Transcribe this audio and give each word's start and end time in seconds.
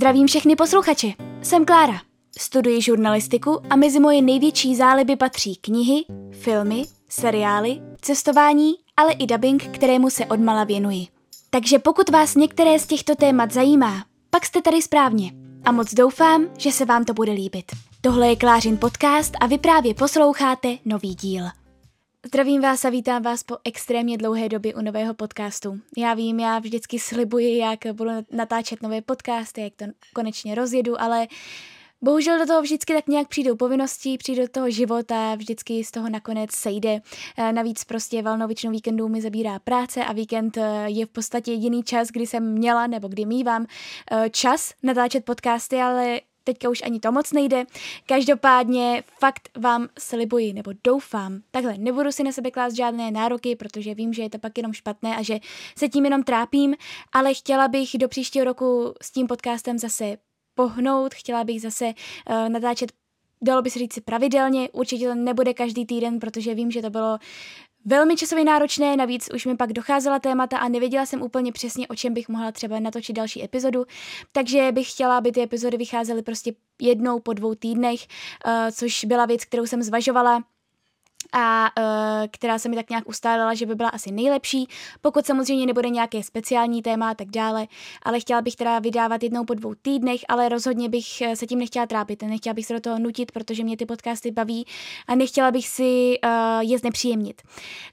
Zdravím 0.00 0.26
všechny 0.26 0.56
posluchače. 0.56 1.08
Jsem 1.42 1.64
Klára. 1.64 2.00
Studuji 2.38 2.82
žurnalistiku 2.82 3.60
a 3.70 3.76
mezi 3.76 4.00
moje 4.00 4.22
největší 4.22 4.76
záliby 4.76 5.16
patří 5.16 5.56
knihy, 5.56 6.04
filmy, 6.32 6.84
seriály, 7.08 7.80
cestování, 8.00 8.74
ale 8.96 9.12
i 9.12 9.26
dubbing, 9.26 9.62
kterému 9.62 10.10
se 10.10 10.26
odmala 10.26 10.64
věnuji. 10.64 11.06
Takže 11.50 11.78
pokud 11.78 12.10
vás 12.10 12.34
některé 12.34 12.78
z 12.78 12.86
těchto 12.86 13.14
témat 13.14 13.52
zajímá, 13.52 14.04
pak 14.30 14.46
jste 14.46 14.62
tady 14.62 14.82
správně. 14.82 15.32
A 15.64 15.72
moc 15.72 15.94
doufám, 15.94 16.46
že 16.58 16.72
se 16.72 16.84
vám 16.84 17.04
to 17.04 17.14
bude 17.14 17.32
líbit. 17.32 17.64
Tohle 18.00 18.28
je 18.28 18.36
Klářin 18.36 18.76
podcast 18.78 19.34
a 19.40 19.46
vy 19.46 19.58
právě 19.58 19.94
posloucháte 19.94 20.76
nový 20.84 21.14
díl. 21.14 21.44
Zdravím 22.26 22.62
vás 22.62 22.84
a 22.84 22.90
vítám 22.90 23.22
vás 23.22 23.42
po 23.42 23.56
extrémně 23.64 24.18
dlouhé 24.18 24.48
době 24.48 24.74
u 24.74 24.80
nového 24.80 25.14
podcastu. 25.14 25.80
Já 25.96 26.14
vím, 26.14 26.40
já 26.40 26.58
vždycky 26.58 26.98
slibuji, 26.98 27.58
jak 27.58 27.78
budu 27.92 28.10
natáčet 28.32 28.82
nové 28.82 29.02
podcasty, 29.02 29.60
jak 29.60 29.72
to 29.76 29.84
konečně 30.12 30.54
rozjedu, 30.54 31.00
ale 31.00 31.26
Bohužel 32.02 32.38
do 32.38 32.46
toho 32.46 32.62
vždycky 32.62 32.94
tak 32.94 33.08
nějak 33.08 33.28
přijdou 33.28 33.56
povinnosti, 33.56 34.18
přijde 34.18 34.42
do 34.42 34.48
toho 34.48 34.70
života, 34.70 35.34
vždycky 35.34 35.84
z 35.84 35.90
toho 35.90 36.08
nakonec 36.08 36.52
sejde. 36.52 37.00
Eh, 37.36 37.52
navíc 37.52 37.84
prostě 37.84 38.22
valnou 38.22 38.46
většinou 38.46 38.72
víkendů 38.72 39.08
mi 39.08 39.20
zabírá 39.20 39.58
práce 39.58 40.04
a 40.04 40.12
víkend 40.12 40.56
eh, 40.56 40.84
je 40.86 41.06
v 41.06 41.08
podstatě 41.08 41.52
jediný 41.52 41.82
čas, 41.82 42.08
kdy 42.08 42.26
jsem 42.26 42.52
měla 42.52 42.86
nebo 42.86 43.08
kdy 43.08 43.26
mývám 43.26 43.66
eh, 44.10 44.30
čas 44.30 44.72
natáčet 44.82 45.24
podcasty, 45.24 45.76
ale 45.76 46.20
teďka 46.52 46.68
už 46.68 46.82
ani 46.82 47.00
to 47.00 47.12
moc 47.12 47.32
nejde. 47.32 47.64
Každopádně 48.06 49.02
fakt 49.18 49.48
vám 49.58 49.88
slibuji, 49.98 50.52
nebo 50.52 50.72
doufám, 50.84 51.40
takhle, 51.50 51.78
nebudu 51.78 52.12
si 52.12 52.22
na 52.22 52.32
sebe 52.32 52.50
klást 52.50 52.74
žádné 52.74 53.10
nároky, 53.10 53.56
protože 53.56 53.94
vím, 53.94 54.12
že 54.12 54.22
je 54.22 54.30
to 54.30 54.38
pak 54.38 54.58
jenom 54.58 54.72
špatné 54.72 55.16
a 55.16 55.22
že 55.22 55.38
se 55.78 55.88
tím 55.88 56.04
jenom 56.04 56.22
trápím, 56.22 56.74
ale 57.12 57.34
chtěla 57.34 57.68
bych 57.68 57.90
do 57.98 58.08
příštího 58.08 58.44
roku 58.44 58.94
s 59.02 59.10
tím 59.10 59.26
podcastem 59.26 59.78
zase 59.78 60.16
pohnout, 60.54 61.14
chtěla 61.14 61.44
bych 61.44 61.60
zase 61.60 61.86
uh, 61.86 62.48
natáčet 62.48 62.92
dalo 63.42 63.62
by 63.62 63.70
se 63.70 63.78
říct 63.78 63.98
pravidelně, 64.04 64.68
určitě 64.72 65.08
to 65.08 65.14
nebude 65.14 65.54
každý 65.54 65.86
týden, 65.86 66.20
protože 66.20 66.54
vím, 66.54 66.70
že 66.70 66.82
to 66.82 66.90
bylo 66.90 67.18
velmi 67.84 68.16
časově 68.16 68.44
náročné, 68.44 68.96
navíc 68.96 69.28
už 69.34 69.46
mi 69.46 69.56
pak 69.56 69.72
docházela 69.72 70.18
témata 70.18 70.58
a 70.58 70.68
nevěděla 70.68 71.06
jsem 71.06 71.22
úplně 71.22 71.52
přesně, 71.52 71.88
o 71.88 71.94
čem 71.94 72.14
bych 72.14 72.28
mohla 72.28 72.52
třeba 72.52 72.80
natočit 72.80 73.16
další 73.16 73.44
epizodu, 73.44 73.84
takže 74.32 74.72
bych 74.72 74.90
chtěla, 74.90 75.18
aby 75.18 75.32
ty 75.32 75.42
epizody 75.42 75.76
vycházely 75.76 76.22
prostě 76.22 76.52
jednou 76.80 77.20
po 77.20 77.32
dvou 77.32 77.54
týdnech, 77.54 78.00
uh, 78.46 78.52
což 78.72 79.04
byla 79.04 79.26
věc, 79.26 79.44
kterou 79.44 79.66
jsem 79.66 79.82
zvažovala 79.82 80.42
a 81.32 81.70
uh, 81.78 81.84
která 82.30 82.58
se 82.58 82.68
mi 82.68 82.76
tak 82.76 82.90
nějak 82.90 83.08
ustálila, 83.08 83.54
že 83.54 83.66
by 83.66 83.74
byla 83.74 83.88
asi 83.88 84.12
nejlepší, 84.12 84.68
pokud 85.00 85.26
samozřejmě 85.26 85.66
nebude 85.66 85.88
nějaké 85.88 86.22
speciální 86.22 86.82
téma 86.82 87.10
a 87.10 87.14
tak 87.14 87.28
dále, 87.28 87.66
ale 88.02 88.20
chtěla 88.20 88.42
bych 88.42 88.56
teda 88.56 88.78
vydávat 88.78 89.22
jednou 89.22 89.44
po 89.44 89.54
dvou 89.54 89.74
týdnech, 89.82 90.20
ale 90.28 90.48
rozhodně 90.48 90.88
bych 90.88 91.20
eh, 91.20 91.36
se 91.36 91.46
tím 91.46 91.58
nechtěla 91.58 91.86
trápit, 91.86 92.22
nechtěla 92.22 92.54
bych 92.54 92.66
se 92.66 92.74
do 92.74 92.80
toho 92.80 92.98
nutit, 92.98 93.32
protože 93.32 93.64
mě 93.64 93.76
ty 93.76 93.86
podcasty 93.86 94.30
baví 94.30 94.66
a 95.06 95.14
nechtěla 95.14 95.50
bych 95.50 95.68
si 95.68 96.18
uh, 96.24 96.60
je 96.60 96.78
znepříjemnit. 96.78 97.42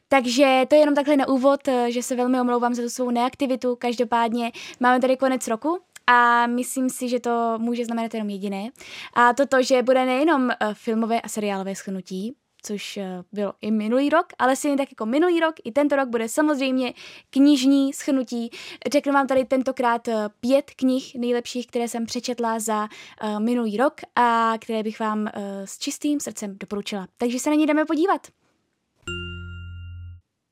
Takže 0.08 0.66
to 0.68 0.76
je 0.76 0.82
jenom 0.82 0.96
takhle 0.96 1.18
na 1.18 1.28
úvod, 1.28 1.60
že 1.88 2.04
se 2.04 2.16
velmi 2.16 2.42
omlouvám 2.42 2.74
za 2.74 2.82
tu 2.82 2.90
svou 2.90 3.12
neaktivitu, 3.12 3.76
každopádně 3.76 4.52
máme 4.80 5.00
tady 5.00 5.18
konec 5.18 5.48
roku, 5.48 5.80
a 6.10 6.48
myslím 6.48 6.90
si, 6.90 7.10
že 7.10 7.20
to 7.20 7.54
může 7.58 7.86
znamenat 7.86 8.14
jenom 8.14 8.30
jediné. 8.30 8.70
A 9.14 9.34
to 9.34 9.46
to, 9.46 9.64
že 9.64 9.84
bude 9.84 10.06
nejenom 10.06 10.50
filmové 10.74 11.22
a 11.22 11.28
seriálové 11.28 11.76
schnutí, 11.76 12.36
což 12.68 12.98
eh, 12.98 13.24
bylo 13.32 13.54
i 13.62 13.72
minulý 13.72 14.10
rok, 14.10 14.26
ale 14.40 14.56
stejně 14.56 14.78
tak 14.78 14.92
jako 14.92 15.06
minulý 15.06 15.40
rok, 15.40 15.56
i 15.64 15.72
tento 15.72 15.96
rok 15.96 16.10
bude 16.10 16.30
samozřejmě 16.30 16.94
knižní 17.30 17.94
schnutí. 17.94 18.50
Řeknu 18.92 19.14
vám 19.14 19.28
tady 19.28 19.46
tentokrát 19.46 20.08
eh, 20.08 20.30
pět 20.40 20.72
knih 20.76 21.16
nejlepších, 21.16 21.68
které 21.68 21.88
jsem 21.88 22.06
přečetla 22.06 22.60
za 22.60 22.84
uh, 22.84 23.40
minulý 23.40 23.78
rok 23.78 23.94
a 24.16 24.54
které 24.60 24.84
bych 24.84 25.00
vám 25.00 25.30
s 25.66 25.78
čistým 25.78 26.20
srdcem 26.20 26.58
doporučila. 26.60 27.08
Takže 27.18 27.40
se 27.40 27.50
na 27.50 27.56
ně 27.56 27.66
jdeme 27.66 27.86
podívat. 27.86 28.28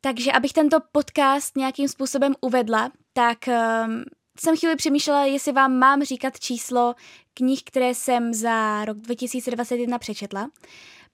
Takže 0.02 0.32
abych 0.32 0.54
tento 0.54 0.78
podcast 0.92 1.58
nějakým 1.58 1.88
způsobem 1.88 2.34
uvedla, 2.42 2.92
tak 3.14 3.38
um, 3.48 4.04
jsem 4.40 4.58
chvíli 4.58 4.76
přemýšlela, 4.76 5.26
jestli 5.26 5.52
vám 5.52 5.74
mám 5.80 6.04
říkat 6.04 6.40
číslo 6.40 6.96
knih, 7.34 7.64
které 7.64 7.96
jsem 7.96 8.34
za 8.34 8.86
rok 8.86 8.98
2021 8.98 10.00
přečetla 10.00 10.50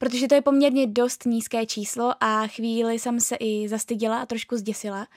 protože 0.01 0.27
to 0.27 0.35
je 0.35 0.41
poměrně 0.41 0.87
dost 0.87 1.25
nízké 1.25 1.65
číslo 1.65 2.13
a 2.19 2.47
chvíli 2.47 2.99
jsem 2.99 3.19
se 3.19 3.35
i 3.39 3.67
zastyděla 3.69 4.21
a 4.21 4.25
trošku 4.25 4.57
zděsila. 4.57 5.07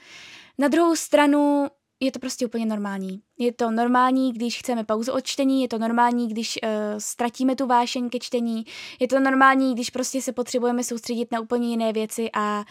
Na 0.57 0.67
druhou 0.67 0.95
stranu 0.95 1.67
je 1.99 2.11
to 2.11 2.19
prostě 2.19 2.45
úplně 2.45 2.65
normální. 2.65 3.21
Je 3.39 3.53
to 3.53 3.71
normální, 3.71 4.33
když 4.33 4.59
chceme 4.59 4.83
pauzu 4.83 5.11
od 5.11 5.25
čtení, 5.25 5.61
je 5.61 5.67
to 5.67 5.77
normální, 5.77 6.27
když 6.27 6.59
uh, 6.63 6.69
ztratíme 6.97 7.55
tu 7.55 7.67
vášeň 7.67 8.09
ke 8.09 8.19
čtení, 8.19 8.65
je 8.99 9.07
to 9.07 9.19
normální, 9.19 9.73
když 9.73 9.89
prostě 9.89 10.21
se 10.21 10.31
potřebujeme 10.31 10.83
soustředit 10.83 11.31
na 11.31 11.39
úplně 11.39 11.69
jiné 11.69 11.93
věci 11.93 12.29
a 12.33 12.65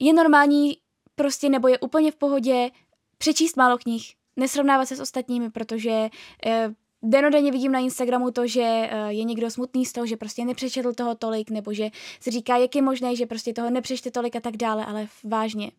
je 0.00 0.12
normální 0.12 0.76
prostě 1.14 1.48
nebo 1.48 1.68
je 1.68 1.78
úplně 1.78 2.10
v 2.10 2.16
pohodě 2.16 2.70
přečíst 3.18 3.56
málo 3.56 3.78
knih, 3.78 4.14
nesrovnávat 4.36 4.88
se 4.88 4.96
s 4.96 5.00
ostatními, 5.00 5.50
protože 5.50 6.08
uh, 6.46 6.74
denodenně 7.04 7.52
vidím 7.52 7.72
na 7.72 7.78
Instagramu 7.78 8.30
to, 8.30 8.46
že 8.46 8.62
eh, 8.62 9.12
je 9.12 9.24
někdo 9.24 9.50
smutný 9.50 9.86
z 9.86 9.92
toho, 9.92 10.06
že 10.06 10.16
prostě 10.16 10.44
nepřečetl 10.44 10.92
toho 10.92 11.14
tolik, 11.14 11.50
nebo 11.50 11.72
že 11.72 11.90
si 12.20 12.30
říká, 12.30 12.56
jak 12.56 12.76
je 12.76 12.82
možné, 12.82 13.16
že 13.16 13.26
prostě 13.26 13.52
toho 13.52 13.70
nepřečte 13.70 14.10
tolik 14.10 14.36
a 14.36 14.40
tak 14.40 14.56
dále, 14.56 14.84
ale 14.84 15.06
vážně. 15.24 15.70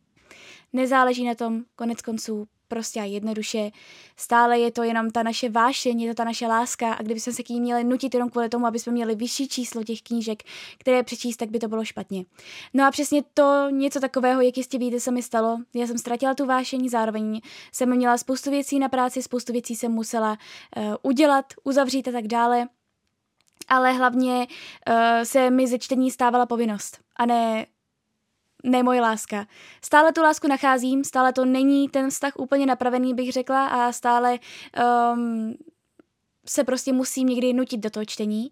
Nezáleží 0.74 1.26
na 1.26 1.36
tom, 1.36 1.64
konec 1.76 2.02
konců, 2.02 2.48
prostě 2.68 3.00
a 3.00 3.04
jednoduše. 3.04 3.72
Stále 4.18 4.60
je 4.60 4.72
to 4.72 4.84
jenom 4.84 5.10
ta 5.10 5.24
naše 5.24 5.50
vášeň, 5.50 6.02
je 6.02 6.10
to 6.10 6.16
ta 6.16 6.24
naše 6.24 6.48
láska 6.48 6.94
a 6.94 7.02
kdybychom 7.02 7.34
se 7.34 7.44
k 7.44 7.50
ní 7.50 7.62
měli 7.62 7.84
nutit 7.84 8.14
jenom 8.14 8.30
kvůli 8.30 8.50
tomu, 8.50 8.66
aby 8.66 8.80
jsme 8.80 8.92
měli 8.92 9.16
vyšší 9.16 9.48
číslo 9.48 9.84
těch 9.84 10.02
knížek, 10.02 10.44
které 10.78 11.04
přečíst, 11.04 11.38
tak 11.38 11.50
by 11.50 11.60
to 11.60 11.68
bylo 11.68 11.86
špatně. 11.86 12.26
No 12.74 12.86
a 12.86 12.92
přesně 12.92 13.24
to 13.34 13.70
něco 13.70 14.00
takového, 14.00 14.42
jak 14.42 14.58
jistě 14.58 14.78
víte, 14.78 15.00
se 15.00 15.12
mi 15.12 15.24
stalo. 15.24 15.58
Já 15.76 15.88
jsem 15.88 15.98
ztratila 15.98 16.34
tu 16.34 16.46
vášeň, 16.46 16.90
zároveň 16.90 17.42
jsem 17.72 17.96
měla 17.96 18.18
spoustu 18.18 18.50
věcí 18.50 18.80
na 18.80 18.90
práci, 18.90 19.22
spoustu 19.22 19.54
věcí 19.54 19.76
jsem 19.76 19.92
musela 19.92 20.38
uh, 20.78 20.96
udělat, 21.02 21.46
uzavřít 21.64 22.08
a 22.08 22.12
tak 22.12 22.28
dále. 22.28 22.68
Ale 23.68 23.94
hlavně 23.94 24.48
uh, 24.90 24.96
se 25.24 25.50
mi 25.50 25.68
ze 25.68 25.80
čtení 25.80 26.12
stávala 26.12 26.46
povinnost 26.46 27.00
a 27.16 27.26
ne 27.26 27.66
ne 28.66 28.84
moje 28.84 29.02
láska. 29.02 29.48
Stále 29.82 30.12
tu 30.14 30.22
lásku 30.22 30.48
nacházím, 30.48 31.04
stále 31.04 31.34
to 31.34 31.46
není 31.46 31.90
ten 31.90 32.10
vztah 32.10 32.34
úplně 32.38 32.66
napravený, 32.66 33.14
bych 33.14 33.32
řekla, 33.32 33.68
a 33.68 33.92
stále 33.92 34.40
um, 35.14 35.56
se 36.46 36.64
prostě 36.64 36.94
musím 36.94 37.28
někdy 37.28 37.54
nutit 37.54 37.80
do 37.80 37.90
toho 37.90 38.06
čtení. 38.06 38.52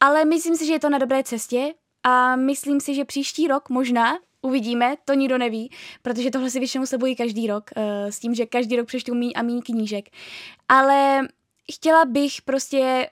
Ale 0.00 0.24
myslím 0.24 0.56
si, 0.56 0.66
že 0.66 0.72
je 0.72 0.80
to 0.80 0.90
na 0.90 0.98
dobré 0.98 1.22
cestě 1.22 1.74
a 2.02 2.36
myslím 2.36 2.80
si, 2.80 2.94
že 2.94 3.04
příští 3.04 3.48
rok 3.48 3.68
možná 3.68 4.18
uvidíme, 4.42 4.94
to 5.04 5.14
nikdo 5.14 5.38
neví, 5.38 5.70
protože 6.02 6.30
tohle 6.30 6.50
si 6.50 6.58
většinou 6.58 6.86
slibuji 6.86 7.16
každý 7.16 7.46
rok, 7.46 7.70
uh, 7.76 7.82
s 8.10 8.18
tím, 8.18 8.34
že 8.34 8.46
každý 8.46 8.76
rok 8.76 8.86
přečtu 8.86 9.14
míň 9.14 9.32
a 9.36 9.42
míň 9.42 9.62
knížek. 9.62 10.04
Ale 10.68 11.20
chtěla 11.72 12.04
bych 12.04 12.42
prostě 12.42 13.10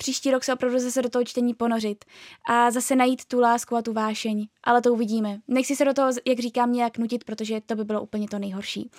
příští 0.00 0.30
rok 0.30 0.44
se 0.44 0.54
opravdu 0.54 0.78
zase 0.78 1.02
do 1.02 1.08
toho 1.08 1.24
čtení 1.24 1.54
ponořit 1.54 2.04
a 2.48 2.70
zase 2.70 2.96
najít 2.96 3.24
tu 3.24 3.40
lásku 3.40 3.76
a 3.76 3.82
tu 3.82 3.92
vášeň, 3.92 4.46
ale 4.64 4.82
to 4.82 4.92
uvidíme. 4.92 5.38
Nechci 5.48 5.76
se 5.76 5.84
do 5.84 5.94
toho, 5.94 6.12
jak 6.26 6.38
říkám, 6.38 6.72
nějak 6.72 6.98
nutit, 6.98 7.24
protože 7.24 7.60
to 7.66 7.74
by 7.74 7.84
bylo 7.84 8.02
úplně 8.02 8.28
to 8.28 8.38
nejhorší. 8.38 8.90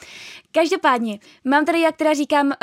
Každopádně, 0.52 1.20
mám 1.46 1.66
tady, 1.66 1.82
jak 1.82 1.98
teda 1.98 2.14
říkám, 2.14 2.48
uh, 2.48 2.54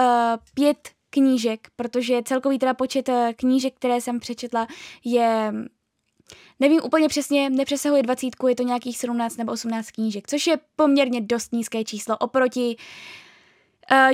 pět 0.54 0.88
knížek, 1.10 1.69
protože 1.76 2.22
celkový 2.25 2.59
teda 2.59 2.75
počet 2.75 3.09
uh, 3.09 3.15
knížek, 3.37 3.75
které 3.75 4.00
jsem 4.00 4.21
přečetla, 4.21 4.66
je 5.05 5.53
Nevím 6.60 6.81
úplně 6.84 7.09
přesně, 7.09 7.50
nepřesahuje 7.50 8.03
dvacítku, 8.03 8.49
je 8.49 8.55
to 8.55 8.62
nějakých 8.62 8.99
17 8.99 9.37
nebo 9.37 9.53
18 9.53 9.91
knížek, 9.91 10.28
což 10.28 10.47
je 10.47 10.59
poměrně 10.76 11.20
dost 11.20 11.52
nízké 11.52 11.85
číslo 11.85 12.17
oproti 12.17 12.76
Uh, 12.76 12.85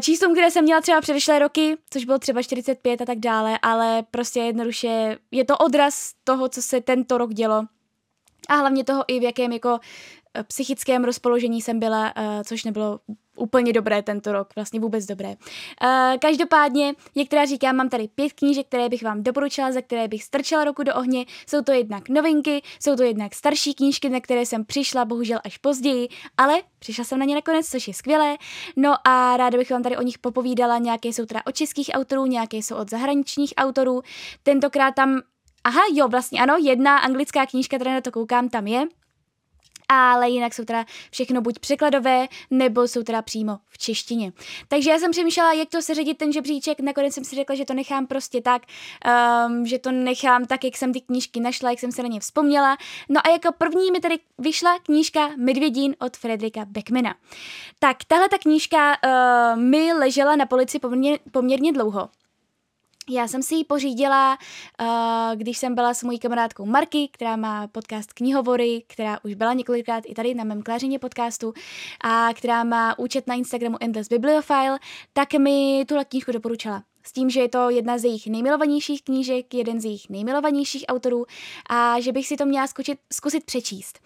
číslům, 0.01 0.33
které 0.33 0.51
jsem 0.51 0.65
měla 0.65 0.81
třeba 0.81 1.01
předešlé 1.01 1.39
roky, 1.39 1.77
což 1.91 2.05
bylo 2.05 2.19
třeba 2.19 2.43
45 2.43 3.01
a 3.01 3.05
tak 3.05 3.19
dále, 3.19 3.59
ale 3.63 4.03
prostě 4.11 4.41
jednoduše 4.41 5.17
je 5.31 5.45
to 5.45 5.57
odraz 5.57 6.13
toho, 6.25 6.49
co 6.49 6.63
se 6.63 6.81
tento 6.81 7.19
rok 7.19 7.35
dělo. 7.35 7.65
A 8.49 8.55
hlavně 8.55 8.85
toho 8.85 9.05
i 9.09 9.21
v 9.21 9.23
jakém 9.23 9.53
jako 9.53 9.79
eh, 9.79 10.24
psychickém 10.43 11.05
rozpoložení 11.05 11.63
jsem 11.63 11.81
byla, 11.81 12.13
uh, 12.17 12.25
což 12.45 12.65
nebylo 12.65 13.01
úplně 13.37 13.73
dobré 13.73 14.03
tento 14.03 14.33
rok, 14.33 14.49
vlastně 14.57 14.81
vůbec 14.81 15.07
dobré. 15.07 15.29
Uh, 15.29 15.37
každopádně, 16.21 16.95
jak 17.15 17.29
teda 17.29 17.45
říkám, 17.45 17.77
mám 17.77 17.89
tady 17.89 18.09
pět 18.09 18.33
knížek, 18.33 18.67
které 18.67 18.89
bych 18.89 19.03
vám 19.03 19.23
doporučila, 19.23 19.73
za 19.73 19.81
které 19.81 20.09
bych 20.09 20.25
strčila 20.25 20.65
roku 20.65 20.83
do 20.83 20.95
ohně. 20.95 21.25
Jsou 21.47 21.63
to 21.63 21.73
jednak 21.73 22.09
novinky, 22.09 22.63
jsou 22.81 22.97
to 22.97 23.03
jednak 23.03 23.35
starší 23.35 23.75
knížky, 23.75 24.09
na 24.09 24.21
které 24.21 24.47
jsem 24.47 24.65
přišla, 24.65 25.05
bohužel 25.05 25.39
až 25.45 25.59
později, 25.59 26.09
ale 26.37 26.63
přišla 26.79 27.05
jsem 27.05 27.19
na 27.19 27.25
ně 27.25 27.35
nakonec, 27.35 27.69
což 27.69 27.89
je 27.89 27.95
skvělé. 27.95 28.37
No 28.77 28.95
a 29.09 29.37
ráda 29.37 29.59
bych 29.59 29.71
vám 29.71 29.83
tady 29.83 29.97
o 29.97 30.03
nich 30.03 30.19
popovídala, 30.19 30.79
nějaké 30.79 31.09
jsou 31.09 31.27
teda 31.27 31.41
od 31.47 31.55
českých 31.55 31.91
autorů, 31.93 32.27
nějaké 32.27 32.57
jsou 32.57 32.77
od 32.77 32.91
zahraničních 32.91 33.55
autorů. 33.57 34.03
Tentokrát 34.43 34.95
tam 34.95 35.21
Aha, 35.67 35.81
jo, 35.93 36.09
vlastně 36.09 36.41
ano, 36.41 36.57
jedna 36.63 36.99
anglická 36.99 37.47
knížka, 37.47 37.77
která 37.77 37.95
na 37.95 38.01
to 38.01 38.11
koukám, 38.11 38.49
tam 38.49 38.67
je, 38.67 38.87
ale 39.95 40.29
jinak 40.29 40.55
jsou 40.55 40.65
teda 40.65 40.85
všechno 41.11 41.41
buď 41.41 41.59
překladové, 41.59 42.29
nebo 42.51 42.89
jsou 42.89 43.03
teda 43.03 43.23
přímo 43.23 43.59
v 43.69 43.79
češtině. 43.79 44.33
Takže 44.69 44.91
já 44.91 44.99
jsem 44.99 45.11
přemýšlela, 45.11 45.53
jak 45.53 45.69
to 45.69 45.83
seřadit 45.83 46.19
ten 46.19 46.33
žebříček, 46.33 46.81
nakonec 46.81 47.15
jsem 47.15 47.25
si 47.25 47.37
řekla, 47.37 47.55
že 47.55 47.65
to 47.65 47.75
nechám 47.75 48.07
prostě 48.07 48.41
tak, 48.41 48.63
um, 49.47 49.67
že 49.67 49.79
to 49.79 49.93
nechám 49.93 50.45
tak, 50.45 50.65
jak 50.65 50.77
jsem 50.77 50.93
ty 50.93 51.01
knížky 51.01 51.41
našla, 51.41 51.71
jak 51.71 51.81
jsem 51.81 51.93
se 51.93 52.03
na 52.03 52.09
ně 52.09 52.21
vzpomněla. 52.21 52.77
No 53.09 53.21
a 53.25 53.31
jako 53.31 53.53
první 53.59 53.91
mi 53.91 54.01
tady 54.01 54.19
vyšla 54.39 54.79
knížka 54.79 55.31
Medvědín 55.37 55.95
od 56.01 56.17
Frederika 56.17 56.65
Beckmana. 56.65 57.15
Tak 57.79 57.97
tahle 58.07 58.29
ta 58.29 58.39
knížka 58.39 58.97
uh, 59.05 59.61
mi 59.61 59.93
ležela 59.93 60.37
na 60.37 60.47
polici 60.47 60.79
poměrně 61.31 61.73
dlouho. 61.73 62.09
Já 63.11 63.29
jsem 63.29 63.43
si 63.43 63.55
ji 63.55 63.65
pořídila, 63.65 64.39
uh, 64.81 64.87
když 65.35 65.59
jsem 65.59 65.75
byla 65.75 65.95
s 65.95 66.03
mojí 66.03 66.19
kamarádkou 66.19 66.67
Marky, 66.67 67.09
která 67.13 67.37
má 67.37 67.67
podcast 67.67 68.13
Knihovory, 68.13 68.83
která 68.87 69.19
už 69.25 69.35
byla 69.35 69.53
několikrát 69.53 70.05
i 70.07 70.15
tady 70.15 70.35
na 70.35 70.45
mém 70.45 70.63
klářeně 70.63 70.99
podcastu 70.99 71.53
a 72.01 72.29
která 72.35 72.65
má 72.65 72.99
účet 72.99 73.27
na 73.27 73.35
Instagramu 73.35 73.77
Endless 73.81 74.09
Bibliophile, 74.09 74.79
tak 75.13 75.35
mi 75.35 75.85
tuhle 75.89 76.05
knížku 76.05 76.33
doporučila 76.33 76.83
s 77.07 77.13
tím, 77.13 77.31
že 77.31 77.41
je 77.41 77.49
to 77.49 77.71
jedna 77.71 77.99
z 77.99 78.05
jejich 78.05 78.27
nejmilovanějších 78.27 79.03
knížek, 79.03 79.55
jeden 79.55 79.81
z 79.81 79.85
jejich 79.85 80.11
nejmilovanějších 80.11 80.85
autorů 80.89 81.27
a 81.71 82.01
že 82.01 82.13
bych 82.13 82.27
si 82.27 82.37
to 82.37 82.47
měla 82.47 82.67
zkusit, 82.67 82.99
zkusit 83.13 83.45
přečíst. 83.45 83.99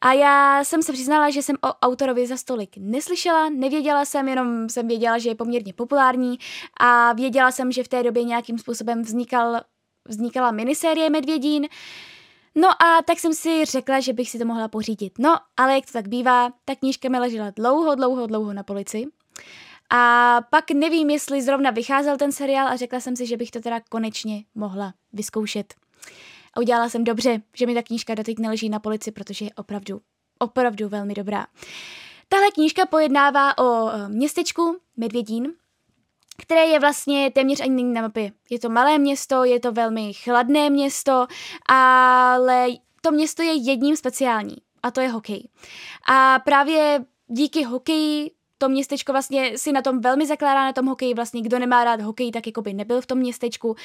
A 0.00 0.12
já 0.12 0.64
jsem 0.64 0.82
se 0.82 0.92
přiznala, 0.92 1.30
že 1.30 1.42
jsem 1.42 1.56
o 1.56 1.68
autorovi 1.68 2.26
za 2.26 2.36
stolik 2.36 2.70
neslyšela, 2.76 3.48
nevěděla 3.48 4.04
jsem, 4.04 4.28
jenom 4.28 4.68
jsem 4.68 4.88
věděla, 4.88 5.18
že 5.18 5.28
je 5.28 5.34
poměrně 5.34 5.72
populární 5.72 6.38
a 6.80 7.12
věděla 7.12 7.50
jsem, 7.50 7.72
že 7.72 7.84
v 7.84 7.88
té 7.88 8.02
době 8.02 8.24
nějakým 8.24 8.58
způsobem 8.58 9.02
vznikal, 9.02 9.60
vznikala 10.08 10.50
minisérie 10.50 11.10
Medvědín, 11.10 11.68
No 12.58 12.68
a 12.68 13.02
tak 13.02 13.18
jsem 13.18 13.34
si 13.34 13.64
řekla, 13.64 14.00
že 14.00 14.12
bych 14.12 14.30
si 14.30 14.38
to 14.38 14.44
mohla 14.44 14.68
pořídit. 14.68 15.18
No, 15.18 15.36
ale 15.56 15.74
jak 15.74 15.86
to 15.86 15.92
tak 15.92 16.08
bývá, 16.08 16.50
ta 16.64 16.74
knížka 16.74 17.08
mi 17.08 17.18
ležela 17.18 17.50
dlouho, 17.50 17.94
dlouho, 17.94 18.26
dlouho 18.26 18.52
na 18.52 18.62
polici. 18.62 19.06
A 19.90 20.40
pak 20.50 20.70
nevím, 20.70 21.10
jestli 21.10 21.42
zrovna 21.42 21.70
vycházel 21.70 22.16
ten 22.16 22.32
seriál 22.32 22.68
a 22.68 22.76
řekla 22.76 23.00
jsem 23.00 23.16
si, 23.16 23.26
že 23.26 23.36
bych 23.36 23.50
to 23.50 23.60
teda 23.60 23.80
konečně 23.88 24.44
mohla 24.54 24.94
vyzkoušet. 25.12 25.74
A 26.54 26.60
udělala 26.60 26.88
jsem 26.88 27.04
dobře, 27.04 27.42
že 27.56 27.66
mi 27.66 27.74
ta 27.74 27.82
knížka 27.82 28.14
doteď 28.14 28.38
neleží 28.38 28.68
na 28.68 28.78
polici, 28.78 29.12
protože 29.12 29.44
je 29.44 29.50
opravdu, 29.56 30.00
opravdu 30.38 30.88
velmi 30.88 31.14
dobrá. 31.14 31.46
Tahle 32.28 32.50
knížka 32.50 32.86
pojednává 32.86 33.58
o 33.58 33.90
eh, 33.90 34.08
městečku 34.08 34.78
Medvědín, 34.96 35.52
které 36.38 36.66
je 36.66 36.80
vlastně 36.80 37.30
téměř 37.30 37.60
ani 37.60 37.70
není 37.70 37.92
na 37.92 38.02
mapě. 38.02 38.32
Je 38.50 38.58
to 38.58 38.68
malé 38.68 38.98
město, 38.98 39.44
je 39.44 39.60
to 39.60 39.72
velmi 39.72 40.12
chladné 40.12 40.70
město, 40.70 41.26
ale 41.68 42.66
to 43.00 43.10
město 43.10 43.42
je 43.42 43.52
jedním 43.52 43.96
speciální 43.96 44.56
a 44.82 44.90
to 44.90 45.00
je 45.00 45.08
hokej. 45.08 45.48
A 46.08 46.38
právě 46.38 47.04
díky 47.26 47.64
hokeji 47.64 48.30
to 48.58 48.68
městečko 48.68 49.12
vlastně 49.12 49.58
si 49.58 49.72
na 49.72 49.82
tom 49.82 50.00
velmi 50.00 50.26
zakládá 50.26 50.64
na 50.64 50.72
tom 50.72 50.86
hokeji, 50.86 51.14
vlastně 51.14 51.42
kdo 51.42 51.58
nemá 51.58 51.84
rád 51.84 52.00
hokej, 52.00 52.32
tak 52.32 52.46
jako 52.46 52.62
by 52.62 52.74
nebyl 52.74 53.00
v 53.00 53.06
tom 53.06 53.18
městečku, 53.18 53.76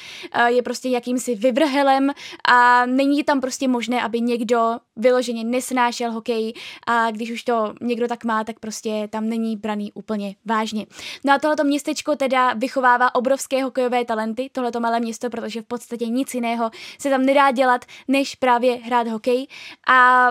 je 0.46 0.62
prostě 0.62 0.88
jakýmsi 0.88 1.34
vyvrhelem 1.34 2.10
a 2.48 2.86
není 2.86 3.24
tam 3.24 3.40
prostě 3.40 3.68
možné, 3.68 4.02
aby 4.02 4.20
někdo 4.20 4.78
vyloženě 4.96 5.44
nesnášel 5.44 6.12
hokej. 6.12 6.52
A 6.86 7.10
když 7.10 7.30
už 7.30 7.42
to 7.42 7.74
někdo 7.80 8.08
tak 8.08 8.24
má, 8.24 8.44
tak 8.44 8.58
prostě 8.58 9.08
tam 9.10 9.28
není 9.28 9.56
braný 9.56 9.92
úplně 9.92 10.34
vážně. 10.44 10.86
No 11.24 11.32
a 11.32 11.38
tohleto 11.38 11.64
městečko 11.64 12.16
teda 12.16 12.52
vychovává 12.52 13.14
obrovské 13.14 13.62
hokejové 13.62 14.04
talenty, 14.04 14.50
tohleto 14.52 14.80
malé 14.80 15.00
město, 15.00 15.30
protože 15.30 15.62
v 15.62 15.66
podstatě 15.66 16.06
nic 16.06 16.34
jiného 16.34 16.70
se 16.98 17.10
tam 17.10 17.22
nedá 17.22 17.50
dělat, 17.50 17.84
než 18.08 18.34
právě 18.34 18.76
hrát 18.76 19.08
hokej. 19.08 19.46
A 19.88 20.28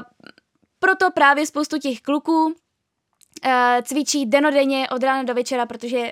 proto 0.79 1.11
právě 1.11 1.45
spoustu 1.45 1.77
těch 1.77 2.01
kluků 2.01 2.55
cvičí 3.83 4.25
denodenně 4.25 4.89
od 4.89 5.03
rána 5.03 5.23
do 5.23 5.33
večera, 5.33 5.65
protože 5.65 6.11